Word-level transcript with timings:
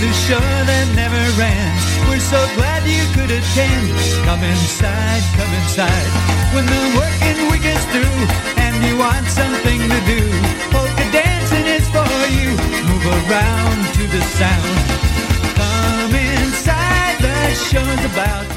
the 0.00 0.12
show 0.14 0.40
that 0.40 0.86
never 0.96 1.20
ends. 1.36 1.84
We're 2.08 2.24
so 2.24 2.40
glad 2.56 2.88
you 2.88 3.04
could 3.12 3.28
attend. 3.28 3.84
Come 4.24 4.40
inside, 4.40 5.20
come 5.36 5.52
inside. 5.60 6.08
When 6.56 6.64
the 6.64 6.84
working 6.96 7.38
week 7.52 7.68
is 7.68 7.84
through 7.92 8.20
and 8.64 8.80
you 8.88 8.96
want 8.96 9.28
something 9.28 9.80
to 9.92 10.00
do, 10.08 10.24
polka 10.72 11.04
dancing 11.12 11.66
is 11.68 11.84
for 11.92 12.08
you. 12.32 12.56
Move 12.88 13.06
around 13.28 13.78
to 14.00 14.08
the 14.08 14.22
sound. 14.40 14.99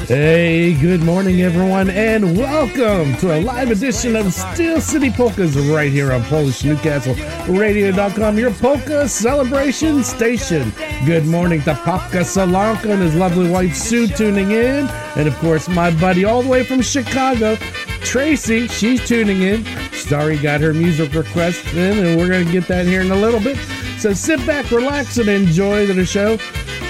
Hey, 0.06 0.74
good 0.74 1.02
morning, 1.02 1.42
everyone, 1.42 1.90
and 1.90 2.38
welcome 2.38 3.16
to 3.16 3.36
a 3.36 3.40
live 3.40 3.72
edition 3.72 4.14
of 4.14 4.32
Steel 4.32 4.80
City 4.80 5.10
Polkas 5.10 5.56
right 5.56 5.90
here 5.90 6.12
on 6.12 6.22
PolishNewcastleRadio.com, 6.22 8.38
your 8.38 8.52
polka 8.52 9.08
celebration 9.08 10.04
station. 10.04 10.72
Good 11.06 11.26
morning 11.26 11.60
to 11.62 11.74
Popka 11.74 12.22
Solanka 12.22 12.92
and 12.92 13.02
his 13.02 13.16
lovely 13.16 13.50
wife 13.50 13.74
Sue 13.74 14.06
tuning 14.06 14.52
in, 14.52 14.86
and 15.16 15.26
of 15.26 15.36
course, 15.38 15.68
my 15.68 15.90
buddy 15.98 16.24
all 16.24 16.42
the 16.42 16.48
way 16.48 16.62
from 16.62 16.80
Chicago, 16.80 17.56
Tracy. 18.00 18.68
She's 18.68 19.04
tuning 19.04 19.42
in. 19.42 19.64
Starry 19.92 20.38
got 20.38 20.60
her 20.60 20.72
music 20.72 21.14
request 21.14 21.66
in, 21.74 21.98
and 21.98 22.16
we're 22.16 22.28
going 22.28 22.46
to 22.46 22.52
get 22.52 22.68
that 22.68 22.86
here 22.86 23.00
in 23.00 23.10
a 23.10 23.16
little 23.16 23.40
bit. 23.40 23.56
So 23.98 24.12
sit 24.12 24.46
back, 24.46 24.70
relax, 24.70 25.18
and 25.18 25.28
enjoy 25.28 25.84
the 25.86 26.06
show. 26.06 26.38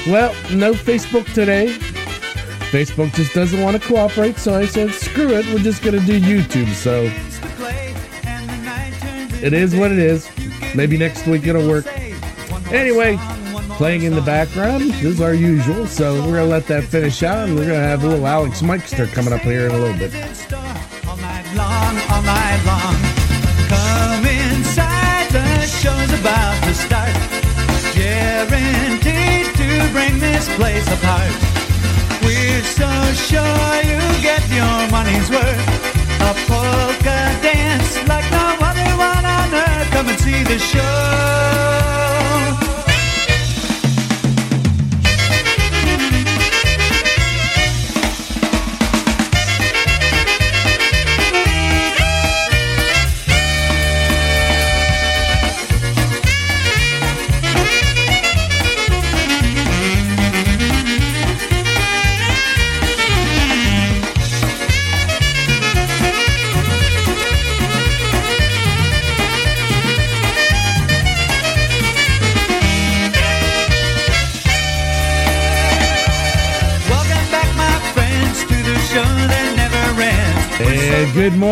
Well, 0.07 0.35
no 0.55 0.75
Facebook 0.75 1.33
today. 1.33 1.79
Facebook 2.75 3.15
just 3.15 3.33
doesn't 3.33 3.63
want 3.63 3.81
to 3.81 3.89
cooperate, 3.89 4.37
so 4.37 4.59
I 4.59 4.67
said, 4.67 4.91
screw 4.91 5.33
it, 5.33 5.47
we're 5.55 5.61
just 5.61 5.85
going 5.85 5.97
to 5.97 6.05
do 6.05 6.21
YouTube. 6.21 6.75
So 6.75 7.09
it 9.41 9.53
is 9.53 9.77
what 9.77 9.93
it 9.93 10.01
is. 10.01 10.29
Maybe 10.75 10.99
next 10.99 11.25
week 11.29 11.47
it'll 11.47 11.69
work. 11.69 11.87
Anyway, 12.73 13.17
playing 13.77 14.03
in 14.03 14.13
the 14.13 14.23
background 14.23 14.83
is 15.05 15.21
our 15.21 15.35
usual, 15.35 15.87
so 15.87 16.15
we're 16.15 16.33
going 16.33 16.35
to 16.35 16.47
let 16.47 16.67
that 16.67 16.83
finish 16.83 17.23
out, 17.23 17.47
and 17.47 17.55
we're 17.55 17.69
going 17.69 17.81
to 17.81 17.87
have 17.87 18.03
a 18.03 18.09
little 18.09 18.27
Alex 18.27 18.61
Meixner 18.61 19.07
coming 19.07 19.33
up 19.33 19.43
here 19.43 19.67
in 19.67 19.73
a 19.73 19.79
little 19.79 19.97
bit. 19.97 20.11
Come 20.11 20.27
inside, 24.27 25.31
the 25.31 25.67
show's 25.67 26.13
about 26.19 26.61
to 26.65 26.75
start. 26.75 27.15
Guaranteed 27.95 29.55
to 29.55 29.89
bring 29.93 30.19
this 30.19 30.49
place 30.57 30.89
apart. 30.89 31.54
We're 32.47 32.63
so 32.63 32.91
sure 33.15 33.75
you 33.89 34.01
get 34.21 34.43
your 34.51 34.91
money's 34.91 35.31
worth. 35.31 35.65
A 36.21 36.35
polka 36.47 37.19
dance 37.41 37.97
like 38.07 38.31
no 38.31 38.57
other 38.61 38.91
one 38.99 39.25
on 39.25 39.55
earth. 39.55 39.91
Come 39.93 40.09
and 40.09 40.21
see 40.21 40.43
the 40.43 40.59
show. 40.59 42.14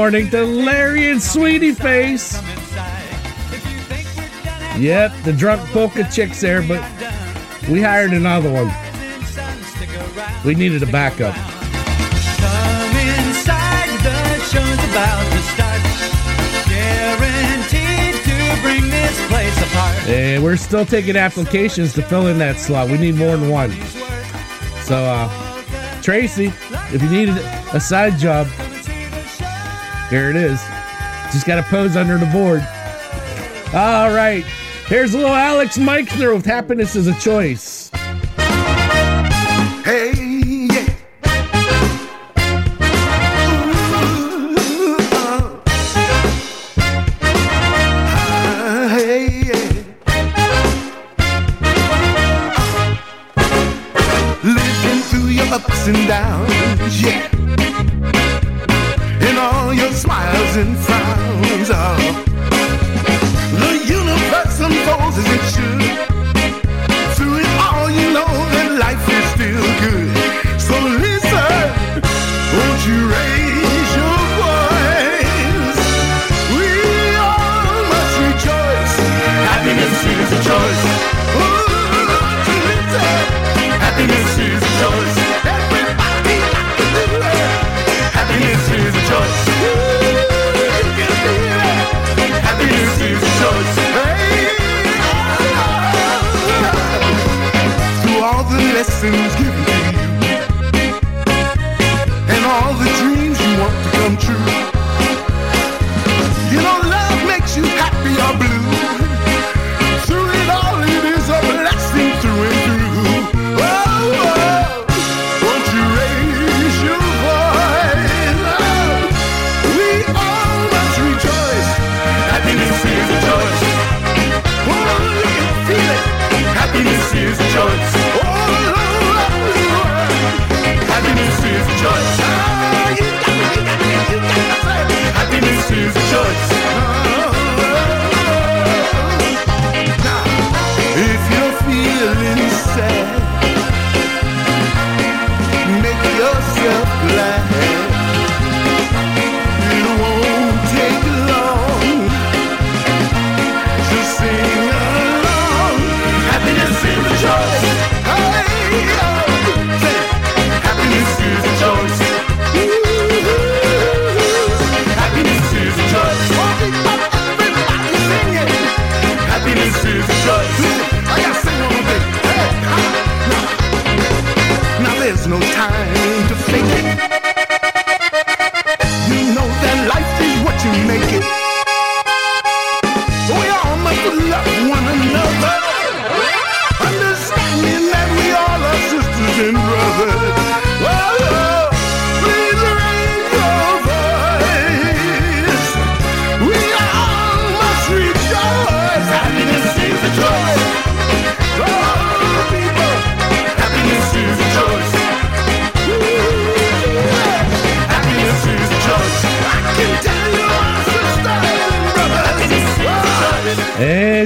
Morning 0.02 0.28
to 0.28 0.42
Larry 0.42 1.12
and 1.12 1.22
Sweetie 1.22 1.70
Face. 1.70 2.34
Come 2.34 2.50
inside. 2.50 3.04
If 3.52 3.64
you 3.70 3.78
think 3.86 4.08
we're 4.16 4.42
done 4.42 4.60
having 4.60 4.82
Yep, 4.82 5.12
the 5.22 5.32
drunk 5.32 5.60
polka 5.70 6.02
chick's 6.10 6.40
there, 6.40 6.60
but 6.60 6.82
we 7.70 7.80
hired 7.80 8.10
another 8.12 8.50
one. 8.50 8.66
Rising 8.66 9.24
sun, 9.26 9.62
stick 9.62 9.90
around, 9.94 10.44
We 10.44 10.56
needed 10.56 10.82
a 10.82 10.86
backup. 10.86 11.36
around. 11.36 11.50
Come 12.42 12.96
inside, 13.14 13.90
the 14.02 14.18
show's 14.50 14.82
about 14.90 15.22
to 15.30 15.38
start. 15.54 15.80
Guaranteed 16.66 18.24
to 18.24 18.60
bring 18.60 18.90
this 18.90 19.26
place 19.28 19.56
apart. 19.70 20.08
And 20.08 20.42
we're 20.42 20.56
still 20.56 20.84
taking 20.84 21.14
applications 21.14 21.94
to 21.94 22.02
fill 22.02 22.26
in 22.26 22.38
that 22.38 22.58
slot. 22.58 22.88
We 22.88 22.98
need 22.98 23.14
more 23.14 23.36
than 23.36 23.48
one. 23.50 23.70
So, 24.82 24.96
uh, 24.96 25.30
Tracy, 26.02 26.52
if 26.92 27.00
you 27.00 27.08
needed 27.08 27.36
a 27.72 27.78
side 27.78 28.18
job, 28.18 28.48
here 30.12 30.28
it 30.28 30.36
is. 30.36 30.60
Just 31.32 31.46
got 31.46 31.56
to 31.56 31.62
pose 31.62 31.96
under 31.96 32.18
the 32.18 32.26
board. 32.26 32.60
All 33.74 34.14
right. 34.14 34.44
Here's 34.86 35.14
little 35.14 35.30
Alex 35.30 35.78
Meixner 35.78 36.34
with 36.34 36.44
Happiness 36.44 36.94
is 36.94 37.06
a 37.06 37.14
Choice. 37.14 37.71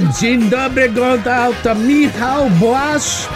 Dzień 0.00 0.50
dobry 0.50 0.88
goes 0.88 1.26
out 1.26 1.62
to 1.62 1.74
Michał 1.74 2.50
Blash. 2.60 3.28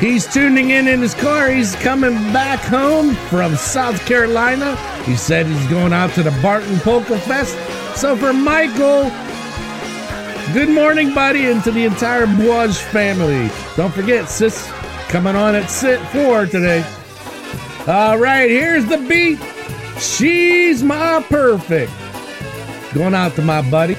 He's 0.00 0.26
tuning 0.26 0.70
in 0.70 0.88
in 0.88 1.00
his 1.00 1.14
car. 1.14 1.48
He's 1.50 1.76
coming 1.76 2.14
back 2.32 2.60
home 2.60 3.14
from 3.30 3.56
South 3.56 4.04
Carolina. 4.04 4.76
He 5.04 5.14
said 5.16 5.46
he's 5.46 5.66
going 5.68 5.92
out 5.92 6.10
to 6.14 6.22
the 6.22 6.32
Barton 6.42 6.78
Polka 6.80 7.18
Fest. 7.18 7.56
So 7.96 8.16
for 8.16 8.32
Michael, 8.32 9.10
good 10.52 10.68
morning, 10.68 11.14
buddy, 11.14 11.46
and 11.46 11.62
to 11.64 11.70
the 11.70 11.84
entire 11.84 12.26
Bois 12.26 12.72
family. 12.72 13.48
Don't 13.76 13.94
forget, 13.94 14.28
sis 14.28 14.68
coming 15.08 15.36
on 15.36 15.54
at 15.54 15.70
sit 15.70 16.00
four 16.08 16.46
today. 16.46 16.84
All 17.86 18.18
right, 18.18 18.50
here's 18.50 18.84
the 18.86 18.98
beat. 18.98 19.38
She's 20.00 20.82
my 20.82 21.24
perfect. 21.28 21.92
Going 22.94 23.14
out 23.14 23.34
to 23.36 23.42
my 23.42 23.62
buddy. 23.70 23.96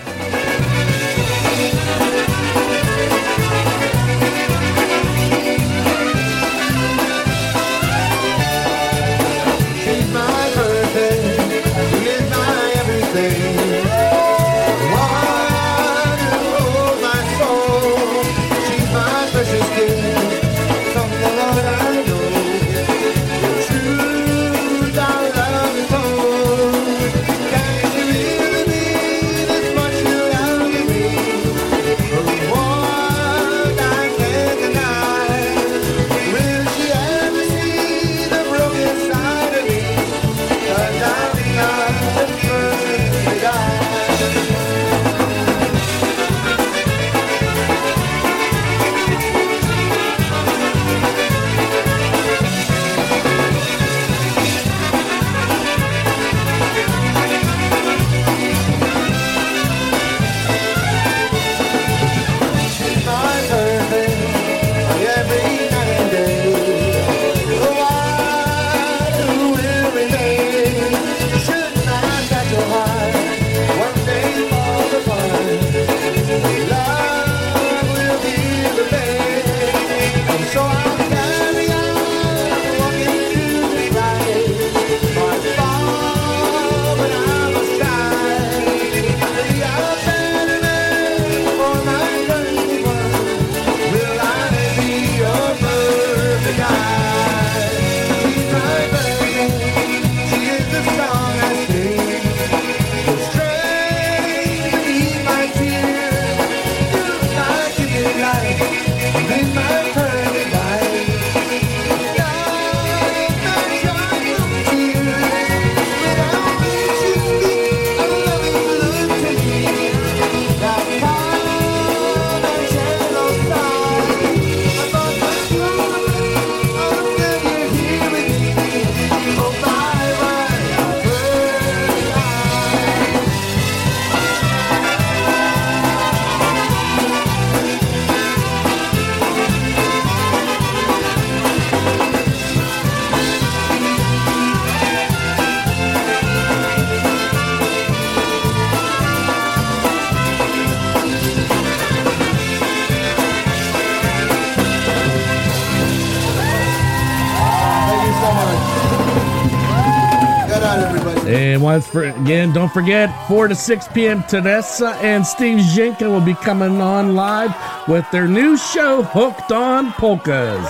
Once 161.65 161.88
for 161.88 162.03
again, 162.03 162.53
don't 162.53 162.72
forget 162.72 163.10
4 163.27 163.48
to 163.48 163.55
6 163.55 163.88
p.m. 163.88 164.22
Teresa 164.27 164.89
and 164.98 165.25
Steve 165.25 165.57
Jenka 165.57 166.07
will 166.07 166.22
be 166.22 166.36
coming 166.36 166.79
on 166.79 167.15
live 167.15 167.55
with 167.88 168.05
their 168.12 168.27
new 168.27 168.55
show, 168.55 169.01
Hooked 169.01 169.51
on 169.51 169.91
Polkas, 169.93 170.63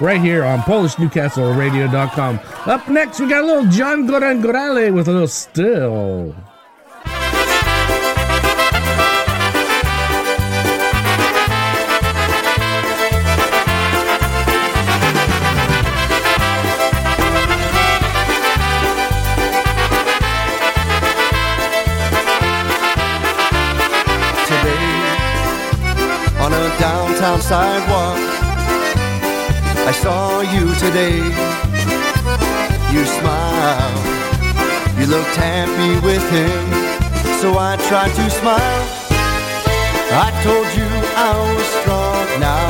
right 0.00 0.18
here 0.18 0.44
on 0.44 0.60
PolishNewcastleRadio.com. 0.60 2.40
Up 2.64 2.88
next, 2.88 3.20
we 3.20 3.28
got 3.28 3.44
a 3.44 3.46
little 3.46 3.70
John 3.70 4.06
Gora 4.06 4.30
and 4.30 4.42
Gorale 4.42 4.90
with 4.90 5.08
a 5.08 5.12
little 5.12 5.28
still. 5.28 6.34
With 36.02 36.22
him. 36.30 36.64
So 37.40 37.58
I 37.58 37.76
tried 37.88 38.14
to 38.14 38.30
smile. 38.30 38.84
I 40.10 40.30
told 40.42 40.66
you 40.78 40.88
I 41.16 41.32
was 41.54 41.66
strong 41.80 42.26
now. 42.40 42.68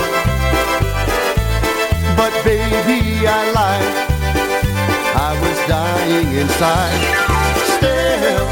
But 2.16 2.32
baby, 2.44 3.26
I 3.26 3.50
lied. 3.52 3.94
I 5.14 5.32
was 5.42 5.58
dying 5.68 6.28
inside. 6.36 7.00
Still, 7.76 8.46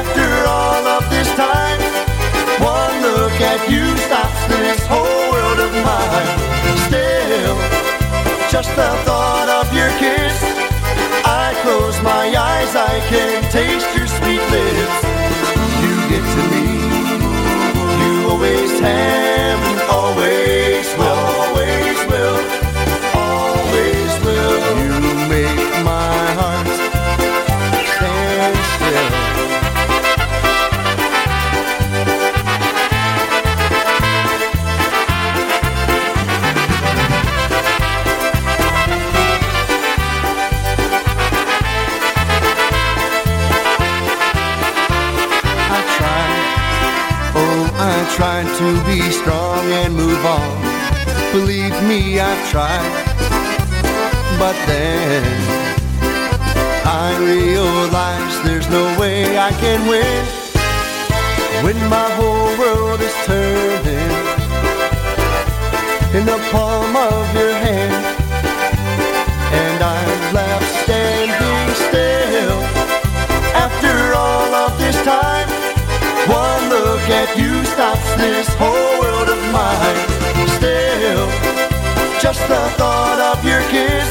after 0.00 0.28
all 0.48 0.84
of 0.96 1.08
this 1.10 1.28
time, 1.36 1.80
one 2.60 2.94
look 3.02 3.36
at 3.40 3.60
you 3.70 3.84
stops 4.06 4.42
this 4.48 4.84
whole 4.86 5.32
world 5.32 5.60
of 5.60 5.72
mine. 5.84 6.38
Still, 6.86 7.56
just 8.50 8.70
the 8.76 8.90
thought 9.04 9.48
of 9.48 9.72
your 9.74 9.90
kiss. 9.98 10.43
Close 11.64 11.98
my 12.02 12.26
eyes, 12.28 12.76
I 12.76 13.00
can 13.08 13.42
taste 13.50 13.88
your 13.96 14.06
sweet 14.06 14.44
lips. 14.52 14.98
You 15.80 15.94
get 16.12 16.24
to 16.34 16.42
me, 16.52 16.66
you 18.00 18.28
always 18.28 18.72
have 18.80 19.64
always 19.88 20.86
will, 20.98 21.03
trying 48.14 48.46
to 48.46 48.86
be 48.86 49.00
strong 49.10 49.64
and 49.72 49.92
move 49.92 50.24
on. 50.24 50.62
Believe 51.32 51.74
me, 51.82 52.20
I've 52.20 52.48
tried. 52.48 52.92
But 54.38 54.54
then 54.66 55.24
I 56.86 57.16
realize 57.18 58.34
there's 58.44 58.70
no 58.70 58.84
way 59.00 59.36
I 59.36 59.50
can 59.52 59.88
win 59.88 60.24
when 61.64 61.76
my 61.90 62.08
whole 62.18 62.56
world 62.56 63.00
is 63.00 63.14
turning 63.26 64.10
in 66.14 66.24
the 66.24 66.38
palm 66.52 66.94
of 66.94 67.34
your 67.34 67.52
hand 67.52 68.13
the 82.48 82.68
thought 82.76 83.20
of 83.32 83.44
your 83.44 83.60
kiss. 83.72 84.08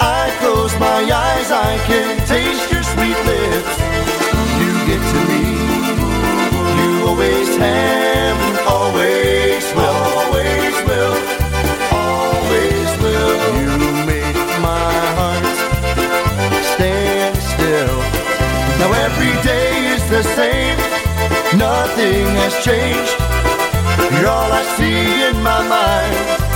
I 0.00 0.28
close 0.40 0.72
my 0.78 1.00
eyes, 1.00 1.50
I 1.50 1.78
can 1.88 2.16
taste 2.26 2.70
your 2.70 2.82
sweet 2.82 3.18
lips. 3.24 3.74
You 4.60 4.72
get 4.84 5.00
to 5.00 5.20
me, 5.32 5.44
you 6.78 7.08
always 7.08 7.48
have, 7.56 8.38
always 8.68 9.64
will, 9.72 10.04
always 10.20 10.74
will, 10.88 11.16
always 11.92 12.88
will. 13.00 13.36
You 13.64 13.72
make 14.04 14.36
my 14.60 14.92
heart 15.16 15.48
stand 16.76 17.36
still. 17.54 17.98
Now 18.80 18.92
every 19.06 19.34
day 19.42 19.94
is 19.96 20.04
the 20.10 20.22
same, 20.36 20.76
nothing 21.56 22.26
has 22.44 22.54
changed. 22.62 23.16
You're 24.12 24.28
all 24.28 24.52
I 24.52 24.62
see 24.76 25.24
in 25.28 25.42
my 25.42 25.60
mind. 25.66 26.47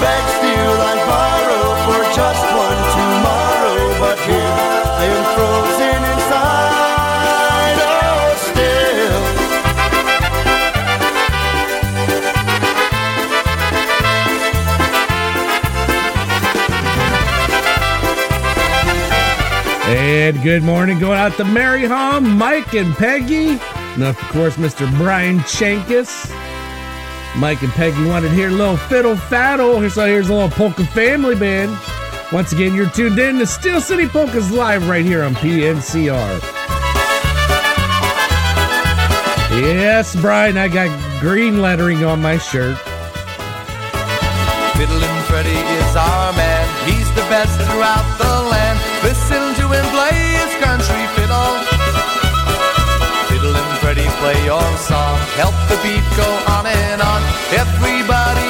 Steal, 0.00 0.80
and 0.80 1.00
borrow 1.04 1.76
for 1.84 2.00
just 2.16 2.44
one 2.56 2.80
tomorrow, 2.96 3.80
but 4.00 4.18
here 4.20 4.54
I 4.96 5.04
am 5.04 5.24
frozen 5.36 6.00
inside. 6.12 7.78
Oh, 7.84 8.32
still. 8.48 9.22
And 19.94 20.34
good 20.42 20.62
morning 20.62 20.98
going 20.98 21.18
out 21.18 21.36
to 21.36 21.44
Mary 21.44 21.84
Hom, 21.84 22.38
Mike 22.38 22.72
and 22.72 22.94
Peggy. 22.94 23.60
And 23.94 24.04
of 24.04 24.16
course, 24.16 24.56
Mr. 24.56 24.90
Brian 24.96 25.40
Chankus. 25.40 26.30
Mike 27.40 27.62
and 27.62 27.72
Peggy 27.72 28.04
wanted 28.04 28.28
to 28.28 28.34
hear 28.34 28.48
a 28.48 28.52
little 28.52 28.76
fiddle 28.76 29.14
faddle. 29.14 29.90
So 29.90 30.02
uh, 30.02 30.06
here's 30.06 30.28
a 30.28 30.34
little 30.34 30.50
polka 30.50 30.84
family 30.84 31.34
band. 31.34 31.74
Once 32.32 32.52
again, 32.52 32.74
you're 32.74 32.90
tuned 32.90 33.18
in 33.18 33.38
to 33.38 33.46
Steel 33.46 33.80
City 33.80 34.06
Polkas 34.06 34.52
live 34.52 34.86
right 34.86 35.04
here 35.04 35.22
on 35.22 35.34
PNCR. 35.36 36.40
Yes, 39.56 40.14
Brian, 40.20 40.58
I 40.58 40.68
got 40.68 40.90
green 41.18 41.62
lettering 41.62 42.04
on 42.04 42.20
my 42.20 42.36
shirt. 42.36 42.76
Fiddlin' 44.76 45.22
Freddy 45.24 45.48
is 45.48 45.96
our 45.96 46.32
man. 46.34 46.68
He's 46.86 47.08
the 47.14 47.24
best 47.32 47.58
throughout 47.62 48.04
the 48.18 48.50
land. 48.50 48.78
Listen 49.02 49.54
to 49.64 49.72
him 49.72 49.86
play 49.86 50.12
his 50.12 50.54
country 50.62 51.19
Play 53.90 54.44
your 54.44 54.62
song. 54.76 55.18
Help 55.34 55.54
the 55.66 55.74
beat 55.82 56.06
go 56.16 56.28
on 56.54 56.64
and 56.64 57.02
on. 57.02 57.22
Everybody 57.50 58.49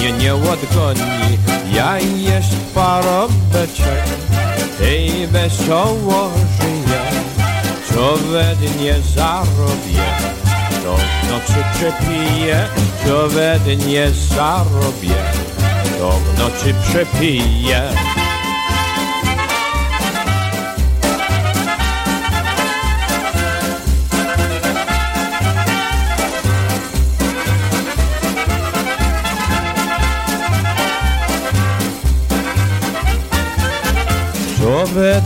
Mnie 0.00 0.12
nie 0.12 0.34
odgoni, 0.34 1.38
ja 1.72 1.98
jest 1.98 2.56
parobeczek, 2.74 4.04
tej 4.78 5.26
wesoło 5.26 6.30
żyję, 6.60 7.00
co 7.88 8.16
we 8.16 8.56
dnie 8.56 8.94
zarobię, 9.14 10.04
to 10.82 10.96
w 10.96 11.30
nocy 11.30 11.64
przepiję, 11.74 12.68
co 13.06 13.28
we 13.28 13.60
dnie 13.60 14.10
zarobię, 14.10 15.16
to 15.98 16.10
w 16.10 16.38
nocy 16.38 16.74
przepiję. 16.88 17.82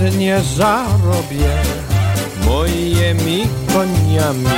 Dnie 0.00 0.40
zarobię 0.56 1.52
moimi 2.44 3.48
koniami, 3.72 4.56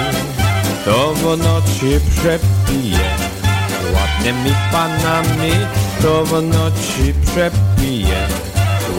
to 0.84 1.14
w 1.14 1.38
nocy 1.38 2.00
przepiję. 2.10 2.98
Ładnymi 3.94 4.54
panami, 4.72 5.52
to 6.02 6.24
w 6.24 6.42
nocy 6.42 7.14
przepiję. 7.24 8.26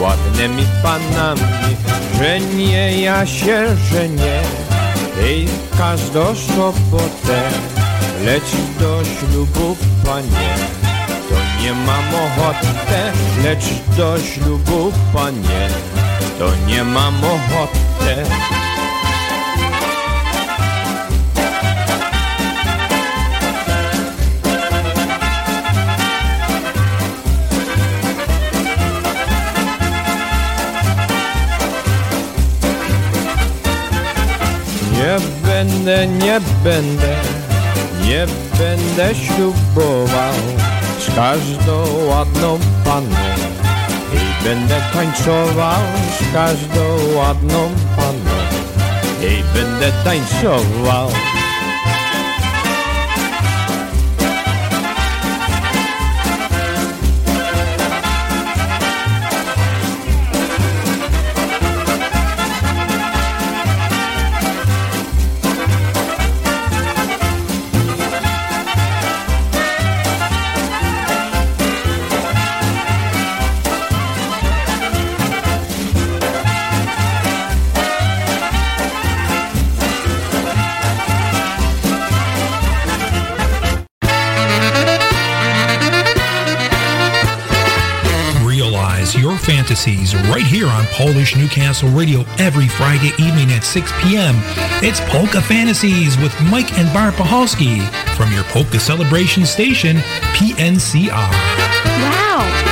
Ładnymi 0.00 0.66
panami, 0.82 1.76
że 2.18 2.40
nie 2.40 3.00
ja 3.00 3.26
się 3.26 3.66
żenię. 3.92 4.40
Ej, 5.22 5.48
każdą 5.78 6.34
sobotę 6.34 7.50
leć 8.24 8.50
do 8.80 9.02
ślubu, 9.04 9.76
panie. 10.04 10.77
Nie 11.62 11.74
mam 11.74 12.04
ochotę, 12.14 13.12
lecz 13.42 13.64
do 13.96 14.18
ślubu, 14.18 14.92
panie, 15.12 15.68
to 16.38 16.50
nie 16.66 16.84
mam 16.84 17.14
ochotę. 17.24 18.24
Nie 34.92 35.16
będę, 35.48 36.06
nie 36.06 36.40
będę, 36.64 37.16
nie 38.02 38.26
będę 38.58 39.14
ślubował 39.14 40.34
każdą 41.18 41.84
ładną 42.08 42.58
panną 42.84 43.16
i 44.12 44.44
będę 44.44 44.80
tańcował 44.92 45.82
z 46.18 46.34
każdą 46.34 47.16
ładną 47.16 47.70
panną 47.96 48.38
i 49.20 49.54
będę 49.54 49.92
tańcował. 50.04 51.08
Fantasies 89.68 90.16
right 90.30 90.46
here 90.46 90.66
on 90.66 90.86
Polish 90.86 91.36
Newcastle 91.36 91.90
Radio 91.90 92.24
every 92.38 92.68
Friday 92.68 93.10
evening 93.18 93.52
at 93.52 93.62
6 93.62 93.92
p.m. 94.00 94.34
It's 94.82 94.98
Polka 95.10 95.42
Fantasies 95.42 96.16
with 96.16 96.34
Mike 96.50 96.78
and 96.78 96.90
Bar 96.94 97.12
Pahalski 97.12 97.86
from 98.16 98.32
your 98.32 98.44
Polka 98.44 98.80
Celebration 98.80 99.44
station, 99.44 99.98
PNCR. 100.38 101.12
Wow. 101.12 102.67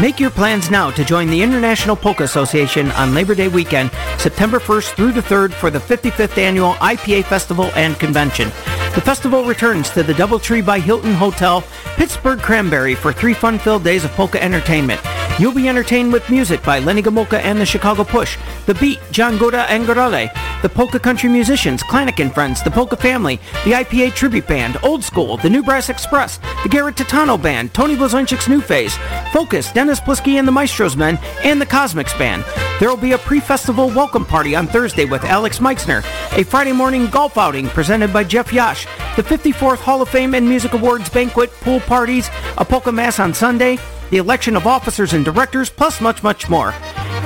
Make 0.00 0.20
your 0.20 0.30
plans 0.30 0.70
now 0.70 0.92
to 0.92 1.04
join 1.04 1.26
the 1.26 1.42
International 1.42 1.96
Polka 1.96 2.22
Association 2.22 2.92
on 2.92 3.14
Labor 3.14 3.34
Day 3.34 3.48
weekend, 3.48 3.90
September 4.16 4.60
1st 4.60 4.94
through 4.94 5.10
the 5.10 5.20
3rd 5.20 5.52
for 5.52 5.70
the 5.70 5.80
55th 5.80 6.38
annual 6.38 6.74
IPA 6.74 7.24
Festival 7.24 7.72
and 7.74 7.98
Convention. 7.98 8.46
The 8.94 9.02
festival 9.04 9.44
returns 9.44 9.90
to 9.90 10.04
the 10.04 10.12
Doubletree 10.12 10.64
by 10.64 10.78
Hilton 10.78 11.14
Hotel, 11.14 11.64
Pittsburgh 11.96 12.38
Cranberry 12.38 12.94
for 12.94 13.12
three 13.12 13.34
fun-filled 13.34 13.82
days 13.82 14.04
of 14.04 14.12
polka 14.12 14.40
entertainment. 14.40 15.00
You'll 15.38 15.54
be 15.54 15.68
entertained 15.68 16.12
with 16.12 16.28
music 16.30 16.64
by 16.64 16.80
Lenny 16.80 17.00
Gomulka 17.00 17.38
and 17.38 17.60
the 17.60 17.64
Chicago 17.64 18.02
Push, 18.02 18.36
The 18.66 18.74
Beat, 18.74 18.98
John 19.12 19.38
Gora 19.38 19.62
and 19.68 19.86
Gorale, 19.86 20.32
the 20.62 20.68
Polka 20.68 20.98
Country 20.98 21.28
Musicians, 21.28 21.80
Klanik 21.84 22.20
and 22.20 22.34
Friends, 22.34 22.60
the 22.60 22.72
Polka 22.72 22.96
Family, 22.96 23.36
the 23.64 23.70
IPA 23.70 24.16
Tribute 24.16 24.48
Band, 24.48 24.78
Old 24.82 25.04
School, 25.04 25.36
the 25.36 25.48
New 25.48 25.62
Brass 25.62 25.90
Express, 25.90 26.38
the 26.64 26.68
Garrett 26.68 26.96
Tatano 26.96 27.40
Band, 27.40 27.72
Tony 27.72 27.94
Blazonczyk's 27.94 28.48
New 28.48 28.60
Phase, 28.60 28.96
Focus, 29.32 29.70
Dennis 29.70 30.00
Polisky 30.00 30.40
and 30.40 30.48
the 30.48 30.50
Maestros 30.50 30.96
Men, 30.96 31.20
and 31.44 31.60
the 31.60 31.66
Cosmics 31.66 32.14
Band. 32.14 32.44
There 32.80 32.88
will 32.88 32.96
be 32.96 33.12
a 33.12 33.18
pre-festival 33.18 33.90
welcome 33.90 34.24
party 34.24 34.56
on 34.56 34.66
Thursday 34.66 35.04
with 35.04 35.22
Alex 35.22 35.60
Meixner, 35.60 36.02
a 36.32 36.42
Friday 36.42 36.72
morning 36.72 37.06
golf 37.06 37.38
outing 37.38 37.68
presented 37.68 38.12
by 38.12 38.24
Jeff 38.24 38.52
Yash, 38.52 38.86
the 39.14 39.22
54th 39.22 39.78
Hall 39.78 40.02
of 40.02 40.08
Fame 40.08 40.34
and 40.34 40.48
Music 40.48 40.72
Awards 40.72 41.08
banquet, 41.10 41.52
pool 41.60 41.78
parties, 41.78 42.28
a 42.56 42.64
polka 42.64 42.90
mass 42.90 43.20
on 43.20 43.32
Sunday, 43.32 43.78
the 44.10 44.18
election 44.18 44.56
of 44.56 44.66
officers 44.66 45.12
and 45.12 45.24
directors, 45.24 45.70
plus 45.70 46.00
much, 46.00 46.22
much 46.22 46.48
more. 46.48 46.72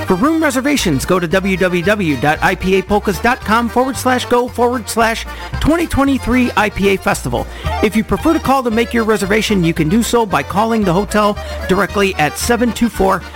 For 0.07 0.15
room 0.15 0.41
reservations, 0.43 1.05
go 1.05 1.19
to 1.19 1.27
www.ipapolkas.com 1.27 3.69
forward 3.69 3.95
slash 3.95 4.25
go 4.25 4.47
forward 4.47 4.89
slash 4.89 5.23
2023 5.61 6.47
IPA 6.49 6.99
Festival. 6.99 7.45
If 7.83 7.95
you 7.95 8.03
prefer 8.03 8.33
to 8.33 8.39
call 8.39 8.63
to 8.63 8.71
make 8.71 8.93
your 8.93 9.05
reservation, 9.05 9.63
you 9.63 9.73
can 9.73 9.87
do 9.87 10.03
so 10.03 10.25
by 10.25 10.43
calling 10.43 10.83
the 10.83 10.91
hotel 10.93 11.37
directly 11.69 12.13
at 12.15 12.33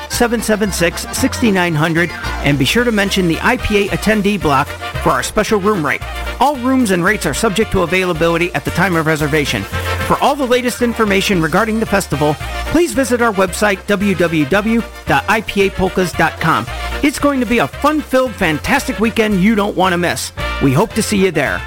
724-776-6900 0.09 2.09
and 2.45 2.59
be 2.59 2.65
sure 2.65 2.83
to 2.83 2.91
mention 2.91 3.27
the 3.27 3.35
IPA 3.35 3.89
attendee 3.89 4.41
block 4.41 4.67
for 5.03 5.09
our 5.09 5.21
special 5.23 5.59
room 5.59 5.85
rate. 5.85 6.01
All 6.39 6.55
rooms 6.57 6.91
and 6.91 7.03
rates 7.03 7.25
are 7.25 7.33
subject 7.33 7.71
to 7.71 7.81
availability 7.81 8.53
at 8.53 8.63
the 8.65 8.71
time 8.71 8.95
of 8.95 9.05
reservation. 9.05 9.63
For 10.07 10.17
all 10.19 10.35
the 10.35 10.45
latest 10.45 10.81
information 10.81 11.41
regarding 11.41 11.79
the 11.79 11.85
festival, 11.85 12.35
please 12.71 12.93
visit 12.93 13.21
our 13.21 13.33
website 13.33 13.77
www.ipapolkas.com. 13.87 16.65
It's 17.03 17.19
going 17.19 17.39
to 17.39 17.45
be 17.45 17.59
a 17.59 17.67
fun-filled, 17.67 18.33
fantastic 18.33 18.99
weekend 18.99 19.41
you 19.41 19.55
don't 19.55 19.75
want 19.75 19.93
to 19.93 19.97
miss. 19.97 20.31
We 20.63 20.73
hope 20.73 20.93
to 20.93 21.03
see 21.03 21.23
you 21.23 21.31
there. 21.31 21.61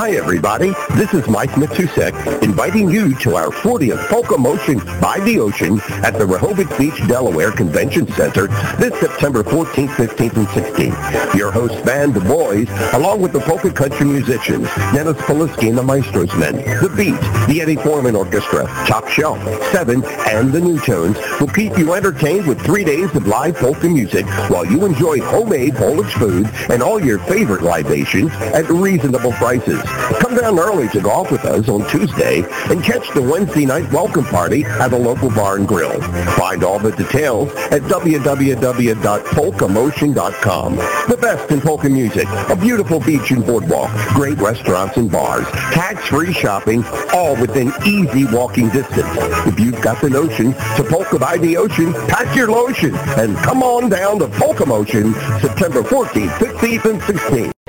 Hi, 0.00 0.12
everybody. 0.12 0.72
This 0.94 1.12
is 1.12 1.28
Mike 1.28 1.50
Matusek 1.50 2.42
inviting 2.42 2.88
you 2.88 3.14
to 3.16 3.36
our 3.36 3.50
40th 3.50 4.08
Polka 4.08 4.38
Motions 4.38 4.82
by 4.98 5.20
the 5.26 5.38
Ocean 5.38 5.78
at 6.02 6.16
the 6.16 6.24
Rehoboth 6.24 6.78
Beach, 6.78 7.06
Delaware 7.06 7.52
Convention 7.52 8.10
Center 8.12 8.46
this 8.78 8.98
September 8.98 9.42
14th, 9.42 9.88
15th, 9.88 10.36
and 10.36 10.46
16th. 10.46 11.34
Your 11.34 11.52
host 11.52 11.84
band, 11.84 12.14
The 12.14 12.20
Boys, 12.20 12.66
along 12.94 13.20
with 13.20 13.32
the 13.32 13.40
polka 13.40 13.70
country 13.70 14.06
musicians, 14.06 14.68
Dennis 14.94 15.18
Polisky 15.18 15.68
and 15.68 15.76
the 15.76 15.82
Maestros 15.82 16.34
Men, 16.34 16.56
The 16.56 16.88
Beat, 16.96 17.20
the 17.52 17.60
Eddie 17.60 17.76
Forman 17.76 18.16
Orchestra, 18.16 18.64
Top 18.86 19.06
Shelf, 19.06 19.38
Seven, 19.70 20.02
and 20.28 20.50
the 20.50 20.62
New 20.62 20.80
Tones 20.80 21.18
will 21.38 21.48
keep 21.48 21.76
you 21.76 21.92
entertained 21.92 22.46
with 22.46 22.58
three 22.62 22.84
days 22.84 23.14
of 23.14 23.26
live 23.26 23.56
polka 23.56 23.86
music 23.86 24.24
while 24.48 24.64
you 24.64 24.86
enjoy 24.86 25.20
homemade 25.20 25.74
Polish 25.74 26.14
food 26.14 26.48
and 26.70 26.82
all 26.82 26.98
your 27.04 27.18
favorite 27.18 27.60
libations 27.60 28.32
at 28.32 28.66
reasonable 28.70 29.32
prices. 29.32 29.89
Come 30.20 30.36
down 30.36 30.58
early 30.58 30.88
to 30.90 31.00
golf 31.00 31.30
with 31.30 31.44
us 31.44 31.68
on 31.68 31.88
Tuesday 31.88 32.42
and 32.70 32.82
catch 32.82 33.12
the 33.14 33.22
Wednesday 33.22 33.64
night 33.64 33.90
welcome 33.92 34.24
party 34.24 34.64
at 34.64 34.88
the 34.88 34.98
local 34.98 35.30
bar 35.30 35.56
and 35.56 35.66
grill. 35.66 36.00
Find 36.32 36.62
all 36.64 36.78
the 36.78 36.92
details 36.92 37.50
at 37.70 37.82
www.polkamotion.com. 37.82 40.76
The 40.76 41.18
best 41.20 41.50
in 41.50 41.60
polka 41.60 41.88
music, 41.88 42.26
a 42.48 42.56
beautiful 42.56 43.00
beach 43.00 43.30
and 43.30 43.44
boardwalk, 43.44 43.90
great 44.14 44.38
restaurants 44.38 44.96
and 44.96 45.10
bars, 45.10 45.46
tax-free 45.72 46.32
shopping, 46.32 46.84
all 47.12 47.40
within 47.40 47.72
easy 47.86 48.24
walking 48.26 48.68
distance. 48.70 49.08
If 49.46 49.58
you've 49.58 49.80
got 49.80 50.00
the 50.00 50.10
notion 50.10 50.52
to 50.52 50.84
polka 50.88 51.18
by 51.18 51.38
the 51.38 51.56
ocean, 51.56 51.92
pack 52.08 52.34
your 52.36 52.50
lotion 52.50 52.94
and 52.94 53.36
come 53.38 53.62
on 53.62 53.88
down 53.88 54.18
to 54.20 54.28
Polka 54.28 54.66
Motion 54.66 55.14
September 55.40 55.82
14th, 55.82 56.30
15th, 56.38 56.84
and 56.84 57.00
16th. 57.00 57.59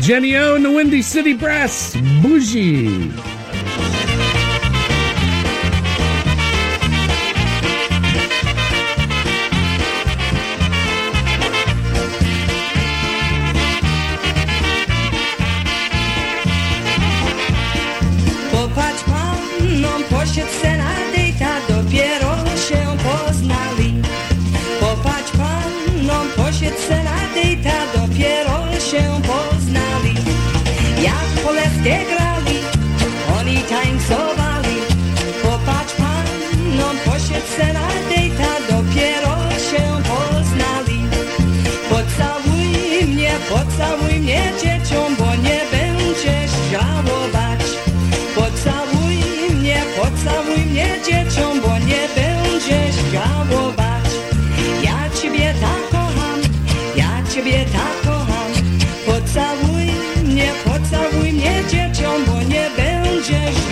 Jenny 0.00 0.36
O 0.36 0.56
and 0.56 0.64
the 0.64 0.70
Windy 0.70 1.02
City 1.02 1.34
Brass, 1.34 1.94
Bougie. 2.22 2.93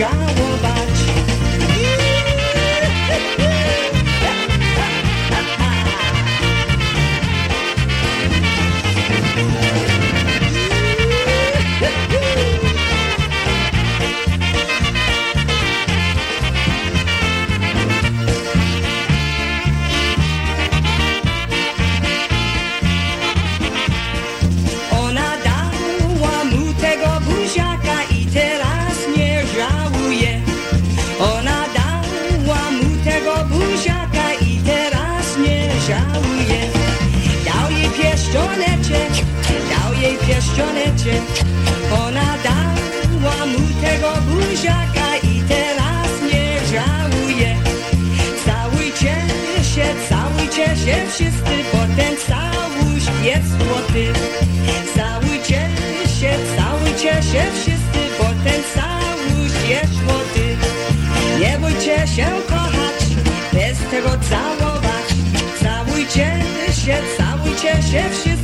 God. 0.03 0.42
Całujcie 67.93 68.15
się 68.25 68.42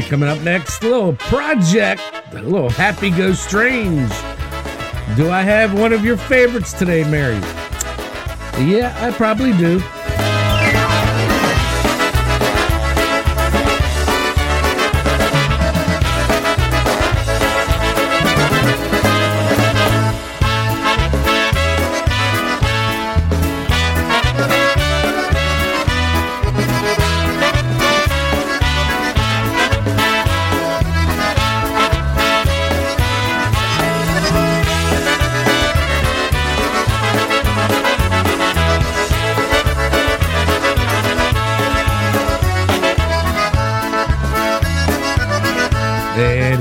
right, 0.00 0.10
coming 0.10 0.28
up 0.28 0.40
next, 0.42 0.82
a 0.82 0.88
little 0.88 1.14
project, 1.14 2.02
a 2.32 2.42
little 2.42 2.68
happy 2.68 3.10
go 3.10 3.32
strange. 3.32 4.10
Do 5.16 5.30
I 5.30 5.42
have 5.42 5.78
one 5.78 5.92
of 5.92 6.04
your 6.04 6.16
favorites 6.16 6.72
today, 6.72 7.02
Mary? 7.04 7.36
Yeah, 8.66 8.94
I 9.00 9.12
probably 9.12 9.56
do. 9.56 9.82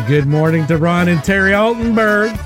Good 0.07 0.27
morning 0.27 0.67
to 0.67 0.77
Ron 0.77 1.07
and 1.07 1.23
Terry 1.23 1.51
Altenberg. 1.53 2.44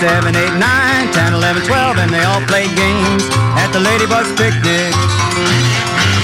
7, 0.00 0.32
8, 0.32 0.32
9, 0.32 1.12
10, 1.12 1.34
11, 1.36 1.60
12, 1.68 2.00
and 2.00 2.08
they 2.08 2.24
all 2.24 2.40
played 2.48 2.72
games 2.72 3.20
at 3.60 3.68
the 3.68 3.84
Ladybugs 3.84 4.32
picnic. 4.32 4.96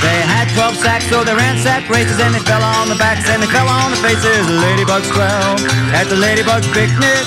They 0.01 0.17
had 0.25 0.49
12 0.57 0.81
sacks, 0.81 1.05
so 1.13 1.21
they 1.21 1.37
ransacked 1.37 1.93
races, 1.93 2.17
and 2.17 2.33
they 2.33 2.41
fell 2.41 2.65
on 2.65 2.89
the 2.89 2.97
backs, 2.97 3.29
and 3.29 3.37
they 3.45 3.51
fell 3.53 3.69
on 3.69 3.93
the 3.93 4.01
faces. 4.01 4.49
Ladybugs 4.65 5.13
12 5.13 5.93
at 5.93 6.09
the 6.09 6.17
Ladybugs 6.17 6.65
picnic. 6.73 7.21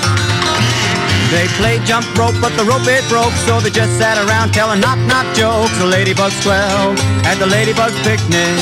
They 1.30 1.46
played 1.54 1.86
jump 1.86 2.02
rope, 2.18 2.34
but 2.42 2.50
the 2.58 2.66
rope 2.66 2.82
it 2.90 3.06
broke, 3.06 3.30
so 3.46 3.62
they 3.62 3.70
just 3.70 3.94
sat 3.94 4.18
around 4.18 4.50
telling 4.50 4.82
knock 4.82 4.98
knock 5.06 5.30
jokes. 5.38 5.78
The 5.78 5.86
Ladybugs 5.86 6.34
12 6.42 7.30
at 7.30 7.38
the 7.38 7.46
Ladybugs 7.46 7.94
picnic. 8.02 8.58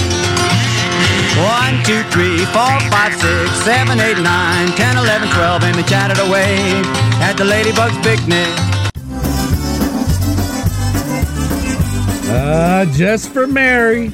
One, 1.41 1.81
two, 1.89 2.05
three, 2.13 2.45
four, 2.53 2.77
five, 2.93 3.17
six, 3.17 3.49
seven, 3.65 3.97
eight, 3.97 4.21
nine, 4.21 4.77
ten, 4.77 5.01
eleven, 5.01 5.33
twelve, 5.33 5.65
and 5.65 5.73
they 5.73 5.89
chatted 5.89 6.21
away 6.21 7.08
at 7.21 7.37
the 7.37 7.45
Ladybug's 7.45 7.99
picnic. 7.99 8.49
Uh, 12.31 12.85
just 12.95 13.33
for 13.33 13.47
Mary. 13.47 14.13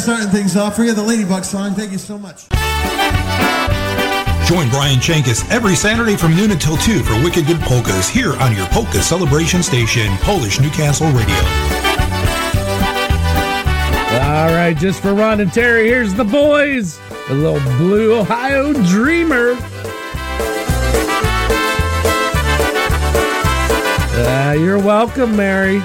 starting 0.00 0.28
things 0.28 0.56
off. 0.56 0.78
We 0.78 0.86
got 0.86 0.96
the 0.96 1.02
Ladybug 1.02 1.44
song. 1.44 1.74
Thank 1.74 1.92
you 1.92 1.98
so 1.98 2.18
much. 2.18 2.48
Join 4.48 4.68
Brian 4.70 4.98
Chankis 4.98 5.48
every 5.50 5.74
Saturday 5.74 6.16
from 6.16 6.34
noon 6.34 6.50
until 6.50 6.76
2 6.78 7.04
for 7.04 7.22
Wicked 7.22 7.46
Good 7.46 7.60
Polkas 7.60 8.08
here 8.08 8.34
on 8.38 8.56
your 8.56 8.66
Polka 8.68 9.02
Celebration 9.02 9.62
Station, 9.62 10.10
Polish 10.18 10.58
Newcastle 10.58 11.06
Radio. 11.08 11.36
All 14.26 14.48
right, 14.48 14.74
just 14.76 15.02
for 15.02 15.14
Ron 15.14 15.40
and 15.40 15.52
Terry, 15.52 15.86
here's 15.86 16.14
the 16.14 16.24
boys, 16.24 16.98
the 17.28 17.34
little 17.34 17.60
blue 17.76 18.18
Ohio 18.18 18.72
dreamer. 18.72 19.56
Uh, 24.22 24.56
you're 24.58 24.80
welcome, 24.80 25.36
Mary. 25.36 25.80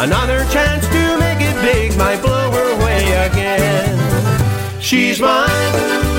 Another 0.00 0.46
chance 0.46 0.86
to 0.86 1.18
make 1.18 1.42
it 1.42 1.54
big 1.60 1.94
might 1.98 2.22
blow 2.22 2.50
her 2.52 2.80
away 2.80 3.04
again. 3.28 4.80
She's 4.80 5.20
mine. 5.20 6.09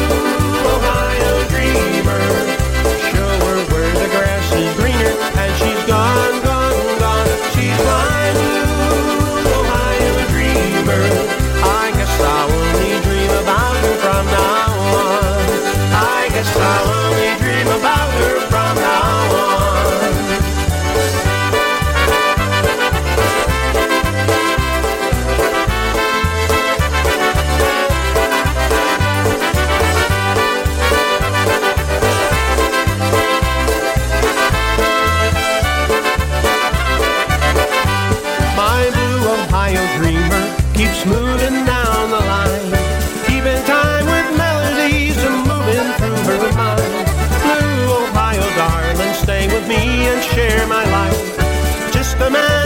share 50.34 50.68
my 50.68 50.84
life. 50.86 51.92
Just 51.92 52.16
a 52.18 52.30
man 52.30 52.61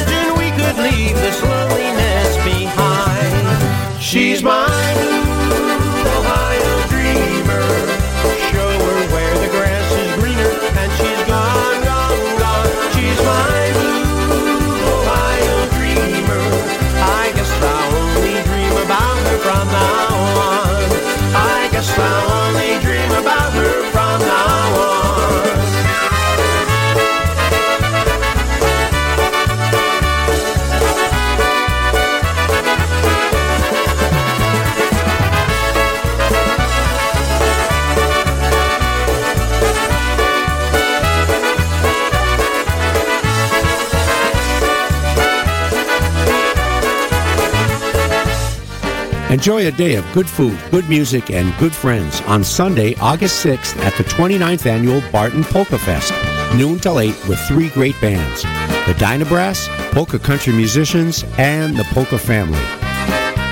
Enjoy 49.45 49.67
a 49.67 49.71
day 49.71 49.93
of 49.93 50.11
good 50.11 50.27
food, 50.27 50.57
good 50.71 50.89
music, 50.89 51.29
and 51.29 51.55
good 51.59 51.71
friends 51.71 52.19
on 52.21 52.43
Sunday, 52.43 52.95
August 52.95 53.45
6th 53.45 53.77
at 53.77 53.93
the 53.93 54.03
29th 54.05 54.65
Annual 54.65 55.03
Barton 55.11 55.43
Polka 55.43 55.77
Fest, 55.77 56.11
noon 56.57 56.79
till 56.79 56.99
8 56.99 57.09
with 57.27 57.39
three 57.47 57.69
great 57.69 57.93
bands, 58.01 58.41
the 58.41 58.95
Dynabrass, 58.97 59.67
Polka 59.91 60.17
Country 60.17 60.51
Musicians, 60.51 61.23
and 61.37 61.77
the 61.77 61.83
Polka 61.91 62.17
Family. 62.17 62.57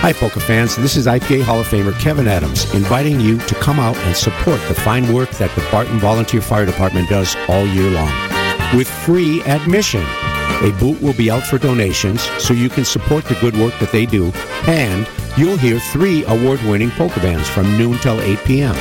Hi, 0.01 0.13
polka 0.13 0.39
fans. 0.39 0.75
This 0.77 0.95
is 0.95 1.05
IPA 1.05 1.43
Hall 1.43 1.59
of 1.59 1.67
Famer 1.67 1.93
Kevin 1.99 2.27
Adams 2.27 2.73
inviting 2.73 3.19
you 3.19 3.37
to 3.41 3.53
come 3.53 3.79
out 3.79 3.95
and 3.95 4.17
support 4.17 4.59
the 4.67 4.73
fine 4.73 5.13
work 5.13 5.29
that 5.33 5.53
the 5.53 5.61
Barton 5.69 5.99
Volunteer 5.99 6.41
Fire 6.41 6.65
Department 6.65 7.07
does 7.07 7.35
all 7.47 7.67
year 7.67 7.91
long. 7.91 8.11
With 8.75 8.89
free 8.89 9.43
admission, 9.43 10.03
a 10.63 10.75
boot 10.79 10.99
will 11.03 11.13
be 11.13 11.29
out 11.29 11.43
for 11.43 11.59
donations 11.59 12.23
so 12.41 12.55
you 12.55 12.69
can 12.69 12.83
support 12.83 13.25
the 13.25 13.35
good 13.35 13.55
work 13.57 13.77
that 13.79 13.91
they 13.91 14.07
do 14.07 14.31
and 14.65 15.07
you'll 15.37 15.57
hear 15.57 15.79
three 15.79 16.23
award 16.25 16.61
winning 16.63 16.91
polka 16.91 17.19
bands 17.19 17.49
from 17.49 17.77
noon 17.77 17.97
till 17.99 18.21
8 18.21 18.39
p.m. 18.45 18.75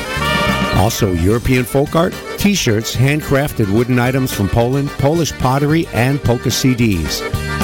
Also, 0.77 1.13
European 1.13 1.65
folk 1.65 1.95
art, 1.95 2.15
t 2.39 2.55
shirts, 2.55 2.97
handcrafted 2.97 3.73
wooden 3.73 3.99
items 3.99 4.33
from 4.33 4.49
Poland, 4.49 4.89
Polish 4.91 5.33
pottery, 5.39 5.87
and 5.93 6.23
polka 6.23 6.49
CDs. 6.49 7.21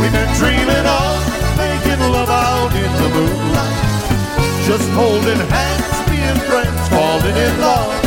We've 0.01 0.17
been 0.17 0.33
dreaming 0.41 0.87
of 0.89 1.21
making 1.61 2.01
love 2.09 2.33
out 2.33 2.73
in 2.73 2.91
the 3.05 3.09
moonlight. 3.17 3.85
Just 4.65 4.89
holding 4.97 5.43
hands, 5.53 5.97
being 6.09 6.41
friends, 6.49 6.89
falling 6.89 7.37
in 7.37 7.61
love. 7.61 8.04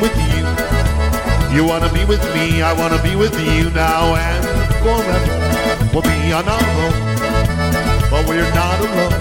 With 0.00 0.16
you. 0.32 0.44
You 1.54 1.64
wanna 1.64 1.90
be 1.92 2.04
with 2.04 2.22
me? 2.34 2.60
I 2.62 2.72
wanna 2.72 3.00
be 3.02 3.16
with 3.16 3.34
you 3.40 3.70
now 3.70 4.14
and 4.14 4.44
forever. 4.84 5.36
We'll 5.92 6.02
be 6.02 6.32
on 6.32 6.44
our 6.48 6.68
own, 6.84 6.94
but 8.10 8.28
we're 8.28 8.52
not 8.52 8.78
alone. 8.80 9.16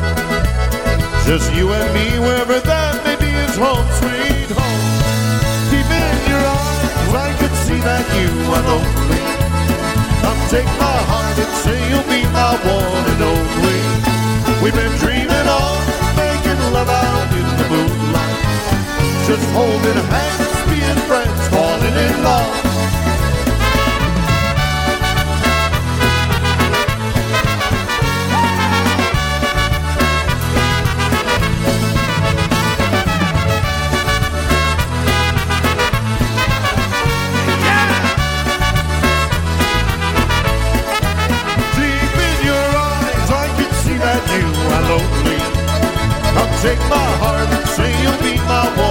Just 1.25 1.53
you 1.53 1.71
and 1.71 1.87
me, 1.93 2.19
wherever 2.19 2.59
that 2.59 2.93
may 3.05 3.15
be, 3.15 3.31
is 3.31 3.55
home, 3.55 3.87
sweet 4.01 4.51
home. 4.51 4.83
Deep 5.71 5.89
in 5.89 6.17
your 6.27 6.43
eyes, 6.43 7.13
I 7.15 7.29
can 7.39 7.53
see 7.65 7.79
that 7.79 8.05
you 8.19 8.29
are 8.55 8.63
lonely. 8.67 9.23
Come 10.21 10.39
take 10.51 10.69
my 10.77 10.97
heart 11.09 11.37
and 11.39 11.53
say 11.63 11.77
you'll 11.89 12.09
be 12.11 12.21
my 12.35 12.53
one 12.67 13.05
and 13.13 13.21
only. 13.31 13.79
We've 14.61 14.75
been 14.75 14.95
dreaming 14.99 15.47
of 15.47 15.77
making 16.19 16.59
love 16.73 16.89
out 16.89 17.31
in 17.31 17.47
the 17.59 17.65
moonlight. 17.71 18.24
Just 19.35 19.51
holding 19.51 20.01
hands, 20.15 20.69
being 20.69 21.01
friends, 21.09 21.47
falling 21.49 21.93
in 21.93 22.23
love. 22.23 22.55
Deep 41.75 42.15
in 42.27 42.37
your 42.45 42.67
eyes, 42.87 43.29
I 43.31 43.47
can 43.57 43.71
see 43.83 43.97
that 43.97 44.23
you 44.31 44.47
are 44.75 44.83
lonely. 44.91 45.39
Come 46.35 46.53
take 46.61 46.79
my 46.89 47.09
heart 47.19 47.55
say 47.75 47.91
you'll 48.01 48.21
be 48.23 48.37
my 48.47 48.65
one 48.77 48.84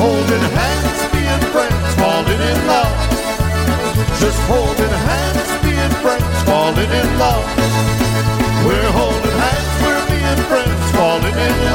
holding 0.00 0.44
hands, 0.56 0.98
being 1.12 1.44
friends, 1.52 1.94
falling 2.00 2.40
in 2.50 2.58
love. 2.66 2.96
Just 4.22 4.40
holding 4.48 4.94
hands, 5.12 5.50
being 5.62 5.94
friends, 6.04 6.36
falling 6.48 6.90
in 7.00 7.08
love. 7.18 7.44
We're 8.64 8.92
holding 9.00 9.36
hands, 9.44 9.72
we're 9.84 10.06
being 10.14 10.42
friends, 10.48 10.82
falling 10.96 11.36
in 11.46 11.54
love. 11.64 11.69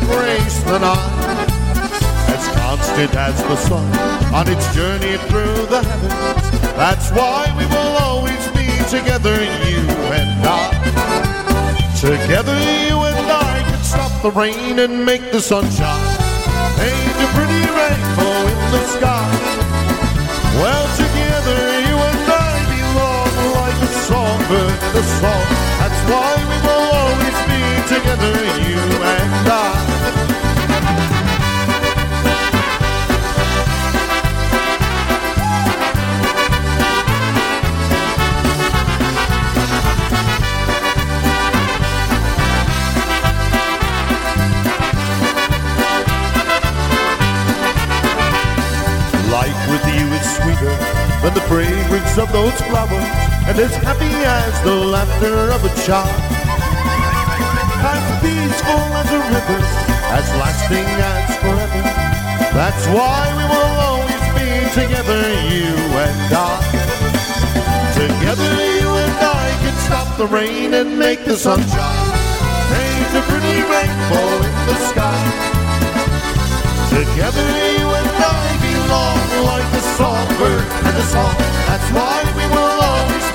Grace 0.00 0.58
the 0.64 0.78
night, 0.78 1.48
as 2.34 2.44
constant 2.58 3.14
as 3.14 3.36
the 3.42 3.56
sun 3.56 3.86
on 4.34 4.48
its 4.48 4.66
journey 4.74 5.16
through 5.28 5.66
the 5.66 5.82
heavens. 5.82 6.50
That's 6.76 7.10
why 7.10 7.52
we 7.58 7.66
will 7.66 7.96
always 8.02 8.44
be 8.58 8.66
together, 8.90 9.34
you 9.68 9.82
and 10.18 10.44
I. 10.44 10.74
Together, 12.00 12.56
you 12.88 12.98
and 13.00 13.30
I 13.30 13.62
can 13.64 13.82
stop 13.82 14.12
the 14.22 14.30
rain 14.30 14.78
and 14.78 15.06
make 15.06 15.30
the 15.32 15.40
sun 15.40 15.70
shine. 15.70 16.18
Paint 16.76 17.16
a 17.24 17.28
pretty 17.36 17.64
rainbow 17.78 18.36
in 18.52 18.60
the 18.74 18.82
sky. 18.96 19.30
Well, 20.60 20.86
together 20.98 21.58
you 21.88 21.96
and 22.10 22.28
I 22.28 22.52
belong 22.74 23.34
like 23.58 23.78
a 23.82 23.90
songbird 24.06 24.78
and 24.86 24.96
a 24.98 25.02
song. 25.20 25.46
That's 25.80 26.00
why 26.10 26.43
together, 27.86 28.32
you 28.64 28.80
and 29.02 29.48
I. 29.48 29.74
Life 49.30 49.68
with 49.68 49.84
you 49.94 50.06
is 50.08 50.36
sweeter 50.36 50.74
than 51.20 51.34
the 51.34 51.40
fragrance 51.48 52.16
of 52.16 52.32
those 52.32 52.58
flowers, 52.62 52.90
and 53.46 53.58
as 53.58 53.74
happy 53.76 54.06
as 54.06 54.62
the 54.62 54.74
laughter 54.74 55.50
of 55.52 55.64
a 55.64 55.86
child. 55.86 56.33
As 57.84 58.04
peaceful 58.24 58.84
as 59.00 59.08
a 59.12 59.20
river, 59.34 59.60
as 60.16 60.26
lasting 60.40 60.88
as 61.12 61.28
forever. 61.42 61.82
That's 62.56 62.84
why 62.96 63.22
we 63.38 63.44
will 63.52 63.74
always 63.88 64.24
be 64.38 64.50
together, 64.72 65.20
you 65.52 65.76
and 66.04 66.32
I. 66.32 66.56
Together, 67.92 68.50
you 68.80 68.90
and 69.04 69.16
I 69.20 69.46
can 69.62 69.76
stop 69.86 70.08
the 70.16 70.26
rain 70.26 70.74
and 70.74 70.98
make 70.98 71.24
the 71.24 71.36
sun 71.36 71.60
shine. 71.60 72.10
Paint 72.72 73.12
a 73.20 73.22
pretty 73.28 73.58
rainbow 73.74 74.28
in 74.48 74.56
the 74.70 74.78
sky. 74.90 75.20
Together, 76.88 77.48
you 77.78 77.86
and 78.00 78.10
I 78.16 78.44
belong 78.64 79.28
like 79.50 79.70
a 79.80 79.82
songbird 79.98 80.66
and 80.88 80.96
a 80.96 81.06
song. 81.14 81.36
That's 81.68 81.88
why 81.92 82.16
we 82.38 82.44
will 82.54 82.78
always 82.90 83.33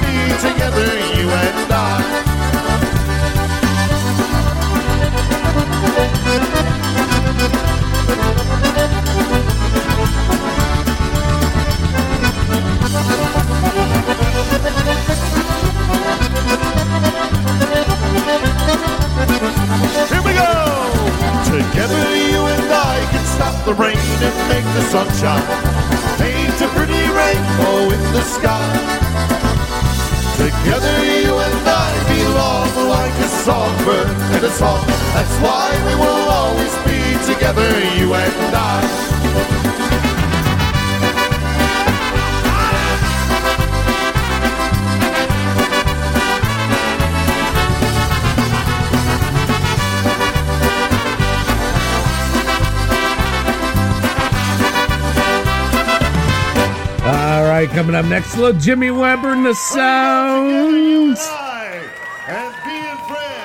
up 57.99 58.05
next, 58.05 58.37
little 58.37 58.57
Jimmy 58.59 58.91
Weber 58.91 59.33
and 59.33 59.45
the 59.45 59.53
Sounds. 59.53 61.19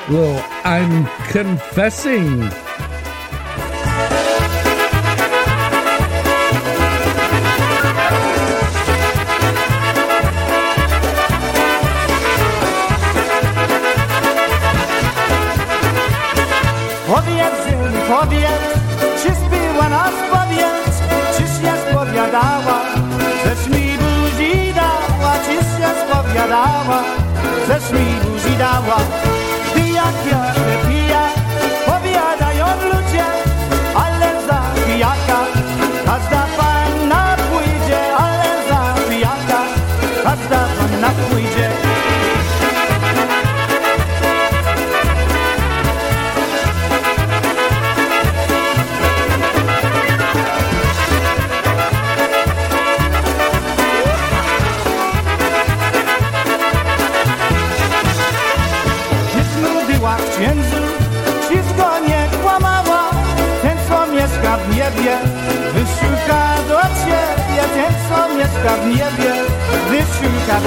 Little 0.09 0.43
I'm 0.65 1.07
confessing. 1.31 2.64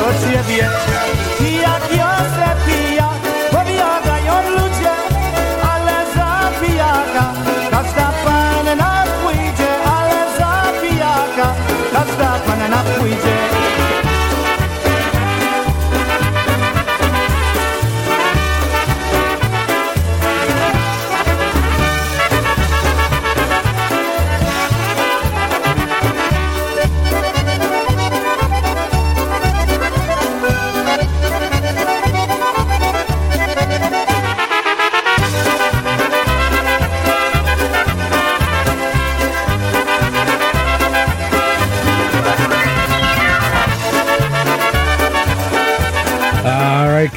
Wyszuka 0.08 0.44
do 0.44 1.27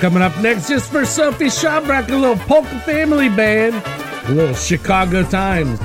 coming 0.01 0.23
up 0.23 0.37
next, 0.41 0.67
just 0.67 0.91
for 0.91 1.05
Sophie 1.05 1.47
Shabrak, 1.47 2.09
a 2.09 2.17
little 2.17 2.37
polka 2.47 2.81
family 2.81 3.29
band, 3.29 3.75
a 4.29 4.33
little 4.33 4.55
Chicago 4.55 5.23
Times. 5.23 5.79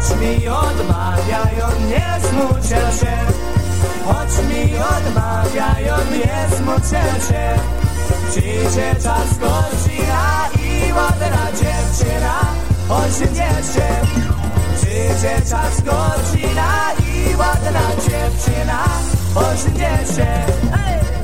Choć 0.00 0.20
mi 0.20 0.48
odmawiają, 0.48 1.66
nie 1.88 2.28
smucę 2.28 2.76
się 2.76 3.16
Choć 4.06 4.48
mi 4.48 4.74
odmawiają, 4.76 5.94
nie 6.12 6.56
smucę 6.56 7.02
się 7.28 7.58
Przyjdzie 8.30 8.94
czas 9.02 9.38
godzina 9.38 10.48
i 10.62 10.92
ładna 10.92 11.46
dziewczyna 11.52 12.40
osiągniecie. 12.88 13.88
Przyjdzie 14.76 15.50
czas 15.50 15.80
godzina 15.80 16.92
i 16.98 17.36
ładna 17.36 17.80
dziewczyna 17.96 18.84
osiągniecie. 19.34 20.26
Hey! 20.72 21.19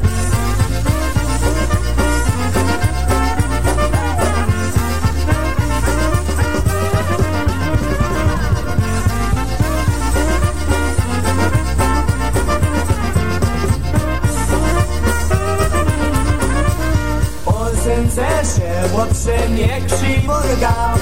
chłopcze 18.96 19.48
nie 19.50 19.80
krzyj, 19.86 20.22
bo 20.26 20.40
da 20.60 20.94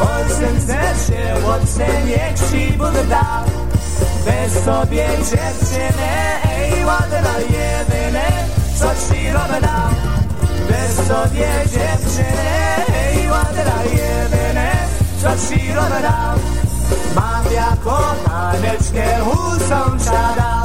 Ojcem 0.00 0.60
znacie, 0.60 1.34
chłopcze 1.42 2.04
nie 2.06 2.34
krzyj, 2.34 2.78
da. 3.08 3.44
Sobie 4.64 5.06
dziewczynę, 5.18 6.12
ej 6.50 6.84
ładna 6.84 7.34
jedynę, 7.38 8.26
co 8.78 8.84
ci 8.84 9.30
robię 9.30 9.68
Bez 10.68 11.06
sobie 11.06 11.48
dziewczynę, 11.64 12.76
ej 13.04 13.28
ładna 13.28 13.82
jedynę, 13.84 14.70
co 15.22 15.28
ci 15.48 15.72
robię 15.72 16.08
Mam 17.14 17.52
jako 17.54 18.14
taneczkę 18.24 19.24
u 19.24 19.50
sąsiada 19.60 20.64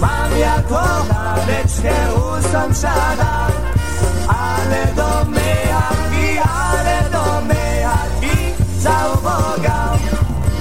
Mam 0.00 0.38
jako 0.38 0.82
taneczkę 1.08 1.94
u 2.14 2.42
sąsiada 2.42 3.57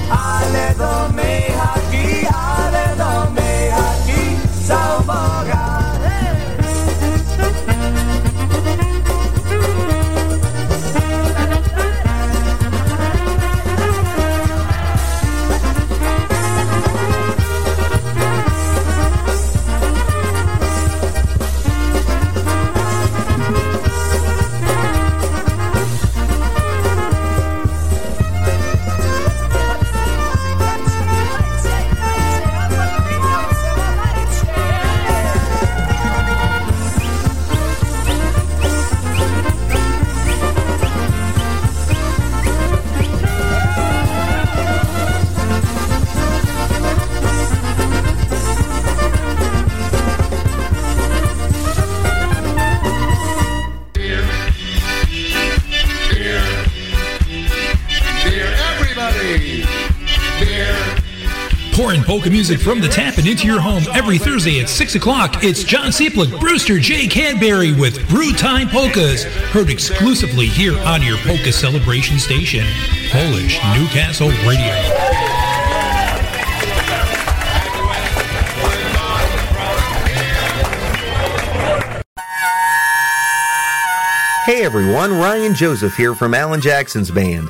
Ale 0.09 0.73
do 0.77 1.09
mej 1.13 1.51
chatki, 1.51 2.27
ale 2.31 2.76
polka 62.17 62.31
music 62.31 62.59
from 62.59 62.81
the 62.81 62.87
tap 62.87 63.19
and 63.19 63.27
into 63.27 63.45
your 63.45 63.59
home 63.59 63.83
every 63.93 64.17
Thursday 64.17 64.59
at 64.59 64.67
6 64.67 64.95
o'clock. 64.95 65.43
It's 65.43 65.63
John 65.63 65.89
Seplick, 65.89 66.39
Brewster 66.39 66.79
J. 66.79 67.05
Cadbury 67.05 67.73
with 67.73 68.09
Brew 68.09 68.33
Time 68.33 68.67
Polkas. 68.69 69.25
Heard 69.51 69.69
exclusively 69.69 70.47
here 70.47 70.75
on 70.79 71.03
your 71.03 71.17
polka 71.19 71.51
celebration 71.51 72.17
station, 72.17 72.65
Polish 73.11 73.59
Newcastle 73.75 74.29
Radio. 74.47 74.73
Hey 84.47 84.63
everyone, 84.63 85.11
Ryan 85.11 85.53
Joseph 85.53 85.95
here 85.95 86.15
from 86.15 86.33
Alan 86.33 86.61
Jackson's 86.61 87.11
band. 87.11 87.49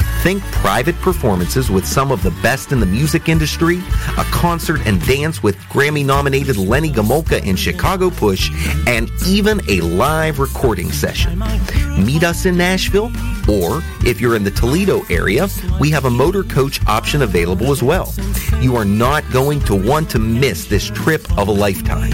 Think 0.21 0.43
private 0.51 0.95
performances 0.97 1.71
with 1.71 1.83
some 1.83 2.11
of 2.11 2.21
the 2.21 2.29
best 2.43 2.71
in 2.71 2.79
the 2.79 2.85
music 2.85 3.27
industry, 3.27 3.79
a 4.19 4.23
concert 4.25 4.79
and 4.85 5.03
dance 5.07 5.41
with 5.41 5.55
Grammy 5.61 6.05
nominated 6.05 6.57
Lenny 6.57 6.91
Gomulka 6.91 7.41
and 7.43 7.57
Chicago 7.57 8.11
Push, 8.11 8.51
and 8.85 9.09
even 9.25 9.61
a 9.67 9.81
live 9.81 10.37
recording 10.37 10.91
session. 10.91 11.39
Meet 11.97 12.23
us 12.23 12.45
in 12.45 12.55
Nashville, 12.55 13.11
or 13.49 13.81
if 14.05 14.21
you're 14.21 14.35
in 14.35 14.43
the 14.43 14.51
Toledo 14.51 15.01
area, 15.09 15.47
we 15.79 15.89
have 15.89 16.05
a 16.05 16.11
motor 16.11 16.43
coach 16.43 16.85
option 16.85 17.23
available 17.23 17.71
as 17.71 17.81
well. 17.81 18.13
You 18.59 18.75
are 18.75 18.85
not 18.85 19.27
going 19.31 19.59
to 19.61 19.73
want 19.75 20.11
to 20.11 20.19
miss 20.19 20.65
this 20.65 20.87
trip 20.91 21.35
of 21.35 21.47
a 21.47 21.51
lifetime. 21.51 22.13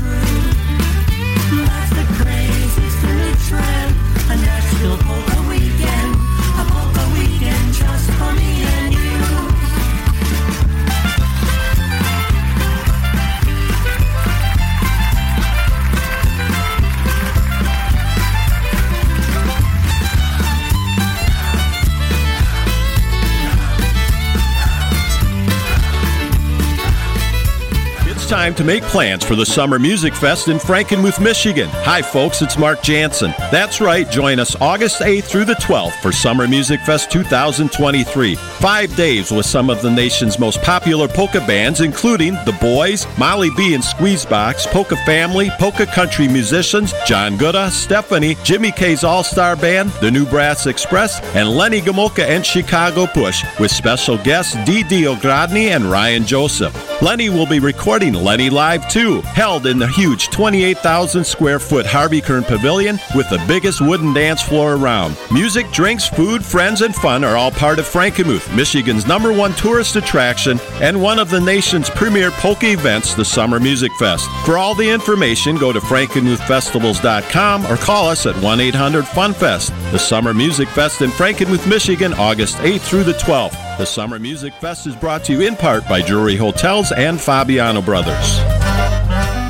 Time 28.51 28.57
to 28.57 28.63
make 28.65 28.83
plans 28.83 29.23
for 29.23 29.37
the 29.37 29.45
Summer 29.45 29.79
Music 29.79 30.13
Fest 30.13 30.49
in 30.49 30.57
Frankenmuth, 30.57 31.23
Michigan. 31.23 31.69
Hi, 31.71 32.01
folks, 32.01 32.41
it's 32.41 32.57
Mark 32.57 32.81
Jansen. 32.81 33.33
That's 33.49 33.79
right, 33.79 34.09
join 34.11 34.41
us 34.41 34.57
August 34.59 34.99
8th 34.99 35.23
through 35.23 35.45
the 35.45 35.53
12th 35.53 35.93
for 36.01 36.11
Summer 36.11 36.49
Music 36.49 36.81
Fest 36.81 37.09
2023. 37.11 38.35
Five 38.35 38.93
days 38.97 39.31
with 39.31 39.45
some 39.45 39.69
of 39.69 39.81
the 39.81 39.89
nation's 39.89 40.37
most 40.37 40.61
popular 40.63 41.07
polka 41.07 41.39
bands, 41.39 41.79
including 41.79 42.33
The 42.43 42.57
Boys, 42.59 43.07
Molly 43.17 43.51
B 43.55 43.73
and 43.73 43.81
Squeezebox, 43.81 44.67
Polka 44.67 44.97
Family, 45.05 45.49
Polka 45.51 45.85
Country 45.85 46.27
musicians, 46.27 46.93
John 47.05 47.37
Gora, 47.37 47.71
Stephanie, 47.71 48.35
Jimmy 48.43 48.73
K's 48.73 49.05
All 49.05 49.23
Star 49.23 49.55
Band, 49.55 49.91
The 50.01 50.11
New 50.11 50.25
Brass 50.25 50.65
Express, 50.67 51.21
and 51.35 51.47
Lenny 51.47 51.79
Gomulka 51.79 52.25
and 52.25 52.45
Chicago 52.45 53.07
Push, 53.07 53.45
with 53.61 53.71
special 53.71 54.17
guests 54.17 54.55
Didi 54.65 55.03
Ogrodny 55.03 55.73
and 55.73 55.85
Ryan 55.85 56.25
Joseph. 56.25 57.01
Lenny 57.01 57.29
will 57.29 57.47
be 57.47 57.59
recording 57.59 58.13
Lenny 58.13 58.40
Live 58.49 58.89
2, 58.89 59.21
held 59.21 59.67
in 59.67 59.77
the 59.77 59.87
huge 59.87 60.29
28,000 60.29 61.23
square 61.23 61.59
foot 61.59 61.85
Harvey 61.85 62.21
Kern 62.21 62.43
Pavilion 62.43 62.99
with 63.15 63.29
the 63.29 63.43
biggest 63.47 63.81
wooden 63.81 64.13
dance 64.13 64.41
floor 64.41 64.75
around. 64.75 65.17
Music, 65.31 65.69
drinks, 65.71 66.07
food, 66.07 66.43
friends, 66.43 66.81
and 66.81 66.95
fun 66.95 67.23
are 67.23 67.35
all 67.35 67.51
part 67.51 67.79
of 67.79 67.85
Frankenmuth, 67.85 68.55
Michigan's 68.55 69.05
number 69.07 69.31
one 69.31 69.53
tourist 69.53 69.95
attraction 69.95 70.59
and 70.81 71.01
one 71.01 71.19
of 71.19 71.29
the 71.29 71.39
nation's 71.39 71.89
premier 71.89 72.31
polka 72.31 72.71
events, 72.71 73.13
the 73.13 73.25
Summer 73.25 73.59
Music 73.59 73.91
Fest. 73.99 74.27
For 74.45 74.57
all 74.57 74.75
the 74.75 74.89
information, 74.89 75.57
go 75.57 75.71
to 75.71 75.79
frankenmuthfestivals.com 75.79 77.65
or 77.65 77.77
call 77.77 78.09
us 78.09 78.25
at 78.25 78.35
1 78.41 78.59
800 78.59 79.05
FUNFEST. 79.05 79.73
The 79.91 79.99
Summer 79.99 80.33
Music 80.33 80.67
Fest 80.69 81.01
in 81.01 81.09
Frankenmuth, 81.11 81.67
Michigan, 81.67 82.13
August 82.13 82.57
8th 82.57 82.81
through 82.81 83.03
the 83.03 83.13
12th. 83.13 83.70
The 83.77 83.85
Summer 83.85 84.19
Music 84.19 84.53
Fest 84.55 84.85
is 84.85 84.95
brought 84.95 85.23
to 85.23 85.33
you 85.33 85.41
in 85.47 85.55
part 85.55 85.87
by 85.87 86.01
Drury 86.01 86.35
Hotels 86.35 86.91
and 86.91 87.19
Fabiano 87.19 87.81
Brothers. 87.81 88.39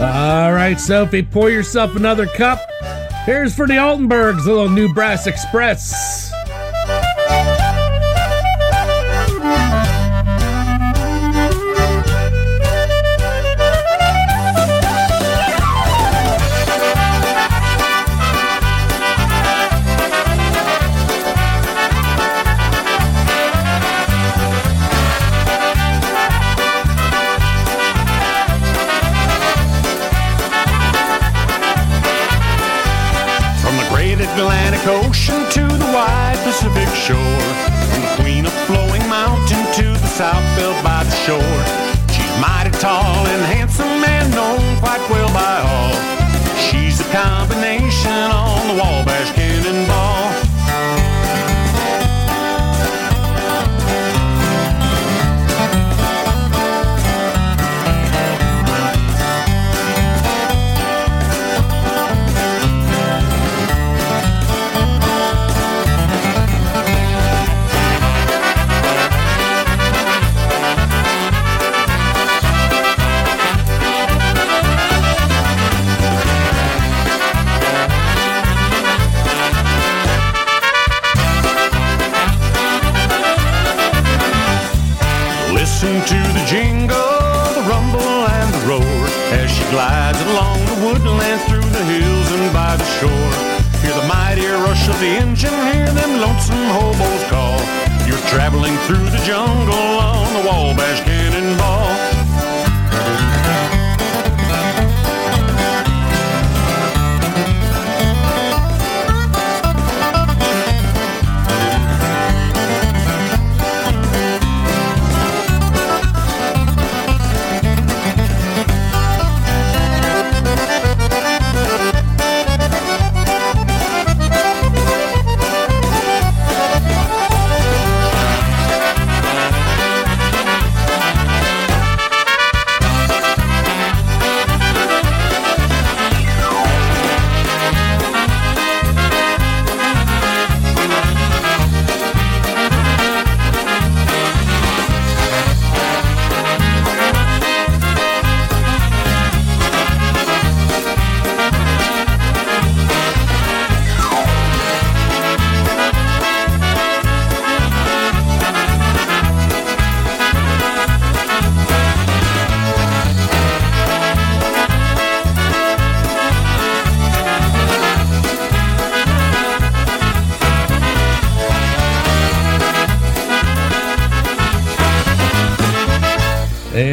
All 0.01 0.53
right, 0.53 0.79
Sophie, 0.79 1.23
pour 1.23 1.49
yourself 1.49 1.95
another 1.95 2.27
cup. 2.27 2.59
Here's 3.25 3.53
for 3.53 3.67
the 3.67 3.73
Altenbergs, 3.73 4.45
a 4.45 4.49
little 4.49 4.69
New 4.69 4.93
Brass 4.93 5.27
Express. 5.27 6.30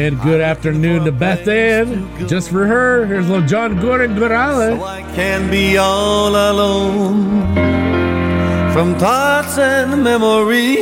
And 0.09 0.19
good 0.21 0.41
afternoon 0.41 1.05
to 1.05 1.11
Beth 1.11 1.47
Ann. 1.47 2.27
Just 2.27 2.49
for 2.49 2.65
her, 2.65 3.05
here's 3.05 3.29
little 3.29 3.47
John 3.47 3.79
Gora 3.79 4.05
and 4.05 4.17
Gorale. 4.17 4.75
can 5.13 5.51
be 5.51 5.77
all 5.77 6.29
alone 6.29 7.53
from 8.73 8.97
thoughts 8.97 9.59
and 9.59 10.03
memories. 10.03 10.73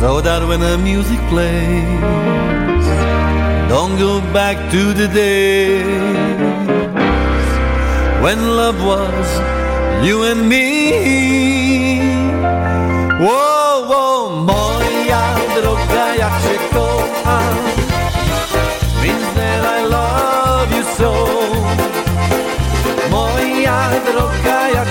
So 0.00 0.22
that 0.22 0.42
when 0.48 0.60
the 0.60 0.78
music 0.78 1.20
plays, 1.28 2.86
don't 3.68 3.98
go 3.98 4.22
back 4.32 4.56
to 4.72 4.94
the 4.94 5.06
days 5.08 5.84
when 8.22 8.56
love 8.56 8.82
was 8.82 9.28
you 10.02 10.22
and 10.22 10.48
me. 10.48 11.39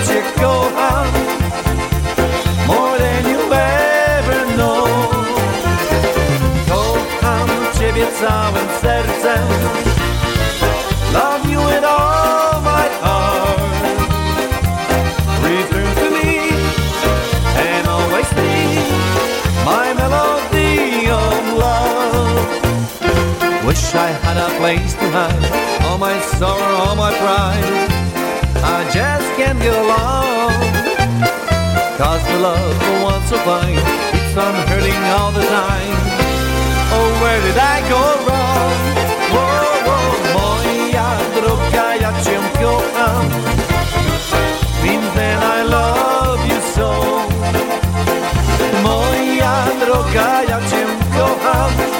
ja 0.00 0.06
cię 0.06 0.22
more 2.66 2.98
than 2.98 3.24
you 3.30 3.40
ever 3.52 4.56
know. 4.56 4.86
Love 11.12 11.44
you 11.50 11.58
with 11.58 11.84
all 11.84 12.60
my 12.62 12.88
heart. 13.02 13.60
Return 15.42 15.94
to 15.96 16.10
me 16.10 16.30
and 17.56 17.86
always 17.88 18.28
be 18.34 18.52
my 19.64 19.92
melody 19.94 21.10
of 21.10 21.42
love. 21.58 22.46
Wish 23.66 23.94
I 23.94 24.08
had 24.24 24.36
a 24.36 24.50
place 24.58 24.94
to 24.94 25.10
hide 25.10 25.84
all 25.84 25.98
my 25.98 26.18
sorrow, 26.38 26.76
all 26.84 26.96
my 26.96 27.12
pride. 27.18 27.89
Just 28.92 29.28
can't 29.36 29.58
get 29.62 29.72
along. 29.72 30.50
Cause 31.96 32.24
the 32.26 32.38
love 32.40 32.74
for 32.82 33.04
once 33.04 33.28
so 33.30 33.36
fine 33.46 33.78
keeps 34.10 34.36
on 34.36 34.54
hurting 34.66 35.02
all 35.14 35.30
the 35.30 35.46
time. 35.46 35.96
Oh, 36.90 37.08
where 37.22 37.40
did 37.40 37.56
I 37.56 37.86
go 37.88 38.02
wrong? 38.26 38.74
Whoa, 39.30 39.70
whoa, 39.86 40.10
moja 40.34 41.06
droga, 41.36 41.86
ja 42.02 42.10
cię 42.24 42.38
kocham. 42.58 43.22
Um. 43.22 43.30
Means 44.82 45.14
that 45.14 45.38
I 45.38 45.62
love 45.62 46.42
you 46.50 46.60
so. 46.74 46.90
Moja 48.82 49.54
droga, 49.84 50.42
ja 50.42 50.58
cię 50.68 50.86
kocham 51.14 51.72
um. 51.78 51.99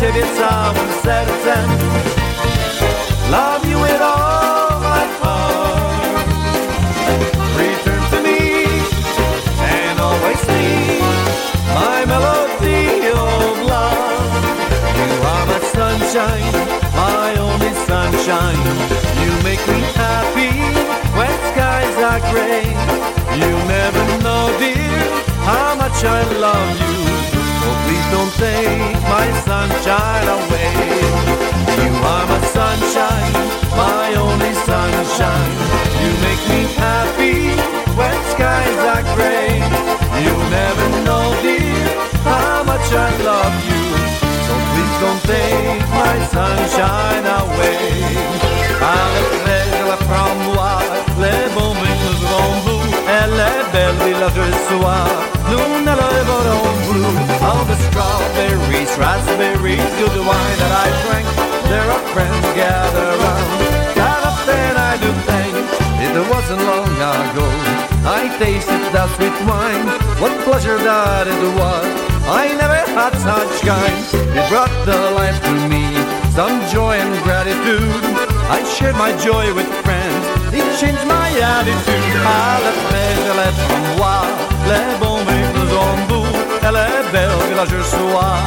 Ciebie 0.00 0.22
całym 0.22 0.88
sercem. 1.02 1.68
Love 3.30 3.68
you 3.70 3.78
with 3.80 4.00
all 4.00 4.80
my 4.80 5.04
heart. 5.20 6.26
Return 7.58 8.02
to 8.10 8.20
me 8.22 8.64
and 9.60 10.00
always 10.00 10.40
be 10.46 11.00
my 11.74 12.06
melody 12.06 13.10
of 13.12 13.62
love. 13.68 14.32
You 14.96 15.10
are 15.32 15.46
my 15.46 15.60
sunshine, 15.74 16.52
my 16.96 17.36
only 17.38 17.72
sunshine. 17.86 18.66
You 19.22 19.32
make 19.44 19.62
me 19.68 19.80
happy 19.94 20.52
when 21.14 21.34
skies 21.52 21.96
are 22.10 22.20
gray. 22.32 22.64
You 23.36 23.52
never 23.68 24.04
know, 24.22 24.48
dear, 24.58 25.02
how 25.44 25.74
much 25.74 26.04
I 26.04 26.22
love 26.40 26.80
you. 26.80 27.39
So 27.60 27.68
please 27.84 28.06
don't 28.14 28.32
take 28.40 28.96
my 29.14 29.26
sunshine 29.44 30.28
away. 30.38 30.72
You 31.84 31.92
are 32.12 32.26
my 32.32 32.40
sunshine, 32.56 33.32
my 33.76 34.08
only 34.26 34.54
sunshine. 34.68 35.56
You 36.00 36.10
make 36.26 36.42
me 36.52 36.62
happy 36.84 37.38
when 37.98 38.16
skies 38.32 38.80
are 38.92 39.04
gray. 39.16 39.60
You'll 40.24 40.48
never 40.50 40.86
know, 41.06 41.26
dear, 41.42 41.86
how 42.24 42.64
much 42.64 42.88
I 42.92 43.10
love 43.30 43.56
you. 43.70 43.84
So 44.46 44.52
please 44.70 44.94
don't 45.04 45.22
take 45.34 45.82
my 46.00 46.16
sunshine 46.34 47.26
away. 47.40 47.90
À 48.80 49.59
les 53.40 53.60
belles 53.72 54.02
îles 54.12 54.30
de 54.38 54.46
soie. 54.68 55.04
Nous 55.50 55.72
ne 55.86 55.94
le 56.02 56.10
voulons 56.28 56.74
plus. 56.86 57.08
All 57.46 57.64
the 57.70 57.76
strawberries, 57.86 58.92
raspberries, 58.98 59.90
good 59.98 60.16
wine 60.28 60.58
that 60.62 60.72
I 60.84 60.88
drank. 61.02 61.26
There 61.70 61.88
are 61.94 62.04
friends 62.12 62.46
gathered 62.60 63.18
round. 63.24 63.60
That 63.98 64.20
often 64.30 64.72
I 64.90 64.94
do 65.04 65.10
think 65.30 65.54
it 66.06 66.14
wasn't 66.34 66.62
long 66.70 66.92
ago. 67.12 67.48
I 68.18 68.22
tasted 68.38 68.82
that 68.94 69.08
sweet 69.16 69.36
wine. 69.48 69.86
What 70.20 70.34
pleasure 70.46 70.78
that 70.78 71.26
it 71.34 71.42
was. 71.60 71.88
I 72.42 72.44
never 72.62 72.82
had 72.98 73.14
such 73.28 73.54
kind. 73.72 74.04
It 74.38 74.44
brought 74.50 74.74
the 74.90 75.00
life 75.20 75.38
to 75.48 75.52
me, 75.72 75.84
some 76.38 76.56
joy 76.74 76.94
and 77.04 77.14
gratitude. 77.24 78.04
I 78.56 78.58
shared 78.74 78.96
my 78.96 79.12
joy 79.18 79.54
with 79.54 79.68
friends. 79.84 79.99
It 80.60 80.68
changed 80.78 81.06
my 81.06 81.28
attitude. 81.56 82.20
Ah, 82.24 82.58
elle 83.30 83.40
est 83.48 83.56
pour 83.68 83.96
moi. 83.96 84.20
Les 84.70 84.90
bons 85.00 85.22
vivres 85.28 85.80
en 85.88 85.96
bout. 86.08 86.32
Elle 86.66 86.76
est 86.76 87.02
belle, 87.12 87.38
village 87.48 87.82
soir. 87.94 88.38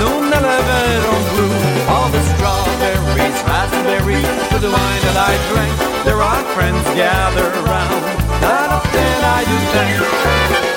Nous 0.00 0.18
ne 0.32 0.38
la 0.48 0.58
verrons 0.68 1.24
plus. 1.34 1.56
All 1.92 2.08
the 2.10 2.22
strawberries, 2.32 3.38
raspberries, 3.50 4.28
to 4.50 4.58
the 4.64 4.70
wine 4.76 5.02
that 5.06 5.18
I 5.30 5.34
drank. 5.50 5.74
There 6.04 6.20
are 6.22 6.42
friends 6.54 6.84
gathered 6.96 7.56
around. 7.62 8.02
Not 8.40 8.68
often 8.78 9.18
I 9.36 9.44
do 9.44 9.56
thank. 9.72 10.67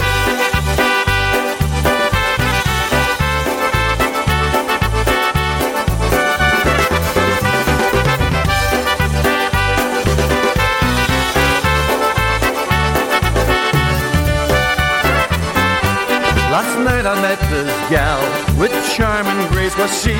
Night 16.83 17.05
I 17.05 17.15
met 17.21 17.39
this 17.53 17.69
gal 17.89 18.21
with 18.57 18.73
charm 18.93 19.27
and 19.27 19.49
grace 19.53 19.75
was 19.77 19.91
she. 20.01 20.17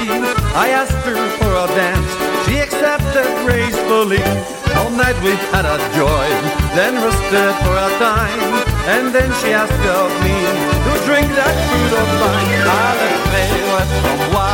I 0.53 0.70
asked 0.70 1.01
her 1.09 1.18
for 1.39 1.53
a 1.53 1.68
dance, 1.74 2.12
she 2.45 2.59
accepted 2.59 3.26
gracefully. 3.45 4.22
All 4.78 4.91
night 4.91 5.18
we 5.26 5.34
had 5.53 5.66
a 5.66 5.78
joy, 5.97 6.28
then 6.78 6.95
rested 7.01 7.53
for 7.66 7.76
a 7.76 7.89
time, 7.97 8.41
and 8.93 9.14
then 9.14 9.30
she 9.41 9.53
asked 9.53 9.86
of 9.89 10.09
me 10.24 10.38
to 10.86 10.93
drink 11.07 11.30
that 11.34 11.55
fruit 11.68 11.93
of 11.97 12.07
mine. 12.22 12.66
Ah, 12.70 12.93
le 12.99 13.09
fait 13.32 13.51
pour 14.03 14.22
moi, 14.34 14.53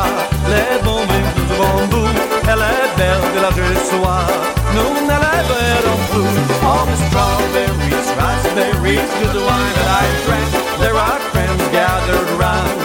les 0.51 0.71
bons 0.83 1.05
vins 1.09 1.33
de 1.37 1.45
bambou, 1.59 2.07
elle 2.51 2.63
est 2.63 2.89
belle 2.97 3.25
de 3.35 3.39
la 3.45 3.51
deux 3.51 3.77
soir. 3.91 4.27
Nous 4.75 4.93
ne 5.05 5.17
la 5.25 5.37
verrons 5.49 6.03
plus. 6.11 6.37
All 6.63 6.85
the 6.85 6.97
strawberries, 7.07 8.07
raspberries, 8.19 9.11
the 9.33 9.41
wine 9.47 9.73
that 9.77 9.89
I 10.01 10.05
drank. 10.25 10.51
There 10.79 10.95
are 10.95 11.19
friends 11.31 11.66
gathered 12.07 12.39
round. 12.39 12.77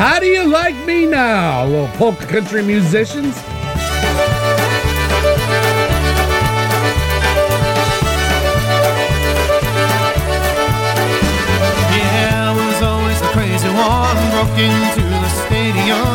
How 0.00 0.18
do 0.18 0.24
you 0.26 0.46
like 0.46 0.76
me 0.86 1.04
now, 1.04 1.66
little 1.66 1.88
polka 1.98 2.24
country 2.24 2.62
musicians? 2.62 3.36
Into 14.58 15.02
the 15.02 15.28
stadium 15.28 16.09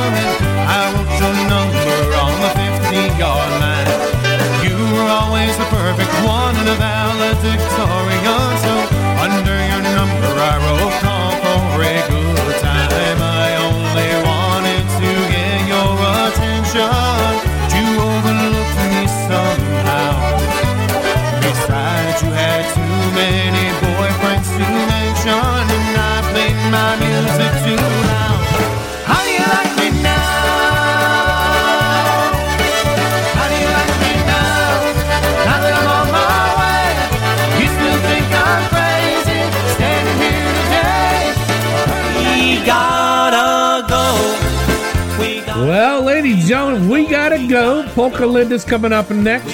Polka 47.96 48.26
Linda's 48.26 48.66
coming 48.66 48.92
up 48.92 49.10
next. 49.10 49.48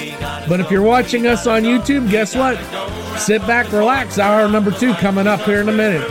But 0.48 0.58
if 0.58 0.68
you're 0.68 0.82
watching 0.82 1.28
us 1.28 1.46
on 1.46 1.62
YouTube, 1.62 2.10
guess 2.10 2.34
what? 2.34 2.58
Sit 3.16 3.40
back, 3.46 3.70
relax. 3.70 4.18
Hour 4.18 4.48
number 4.48 4.72
two 4.72 4.94
coming 4.94 5.28
up 5.28 5.42
here 5.42 5.60
in 5.60 5.68
a 5.68 5.72
minute. 5.72 6.02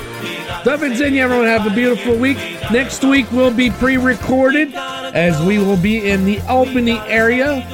Duffins 0.63 1.05
in, 1.05 1.17
everyone 1.17 1.47
have 1.47 1.67
a 1.67 1.75
beautiful 1.75 2.15
week. 2.15 2.37
Next 2.71 3.03
week 3.03 3.29
will 3.33 3.51
be 3.51 3.69
pre-recorded 3.69 4.73
as 4.73 5.41
we 5.45 5.57
will 5.57 5.75
be 5.75 6.09
in 6.09 6.23
the 6.23 6.39
Albany 6.47 6.99
area. 6.99 7.67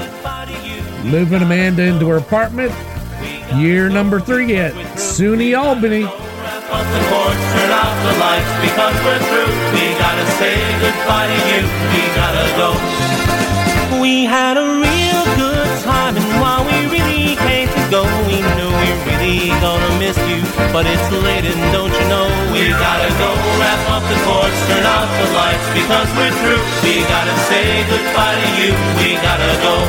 Moving 1.05 1.43
Amanda 1.43 1.84
into 1.84 2.08
her 2.08 2.18
apartment. 2.18 2.74
Year 3.58 3.89
number 3.89 4.20
three 4.20 4.47
yet. 4.47 4.74
SUNY 4.95 5.55
Albany. 5.55 6.01
Because 8.62 8.95
we're 9.05 9.20
through. 9.20 9.53
We 9.72 9.93
gotta 9.99 10.26
say 10.32 10.55
goodbye 10.82 11.28
to 11.28 11.38
you. 11.47 11.62
We 11.93 12.01
gotta 12.16 12.58
go. 12.58 13.16
Had 14.28 14.60
a 14.60 14.68
real 14.84 15.24
good 15.40 15.72
time, 15.88 16.20
and 16.20 16.28
while 16.44 16.60
we 16.68 16.76
really 16.92 17.40
hate 17.48 17.72
to 17.72 17.84
go, 17.88 18.04
we 18.28 18.44
knew 18.60 18.72
we 18.84 18.90
really 19.08 19.48
gonna 19.64 19.88
miss 20.04 20.20
you. 20.28 20.44
But 20.76 20.84
it's 20.84 21.08
late, 21.24 21.48
and 21.48 21.56
don't 21.72 21.96
you 21.96 22.06
know 22.12 22.28
we 22.52 22.68
gotta 22.76 23.08
go? 23.24 23.32
Wrap 23.56 23.80
up 23.88 24.04
the 24.04 24.20
porch, 24.28 24.52
turn 24.68 24.84
off 24.84 25.08
the 25.24 25.32
lights 25.32 25.68
because 25.72 26.12
we're 26.20 26.36
through. 26.44 26.60
We 26.84 27.08
gotta 27.08 27.32
say 27.48 27.88
goodbye 27.88 28.36
to 28.36 28.50
you. 28.60 28.76
We 29.00 29.16
gotta 29.24 29.48
go. 29.64 29.80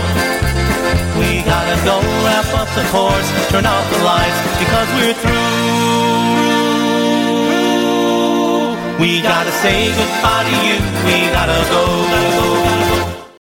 We 1.19 1.43
gotta 1.43 1.75
go 1.83 1.99
wrap 2.23 2.47
up 2.55 2.71
the 2.79 2.87
porch, 2.95 3.27
turn 3.51 3.67
off 3.67 3.91
the 3.91 4.01
lights 4.07 4.39
because 4.63 4.89
we're 5.03 5.19
through. 5.19 5.51
We 9.03 9.19
gotta 9.19 9.51
say 9.51 9.91
goodbye 9.99 10.47
to 10.47 10.55
you. 10.63 10.79
We 11.03 11.27
gotta 11.35 11.59
go. 11.75 13.18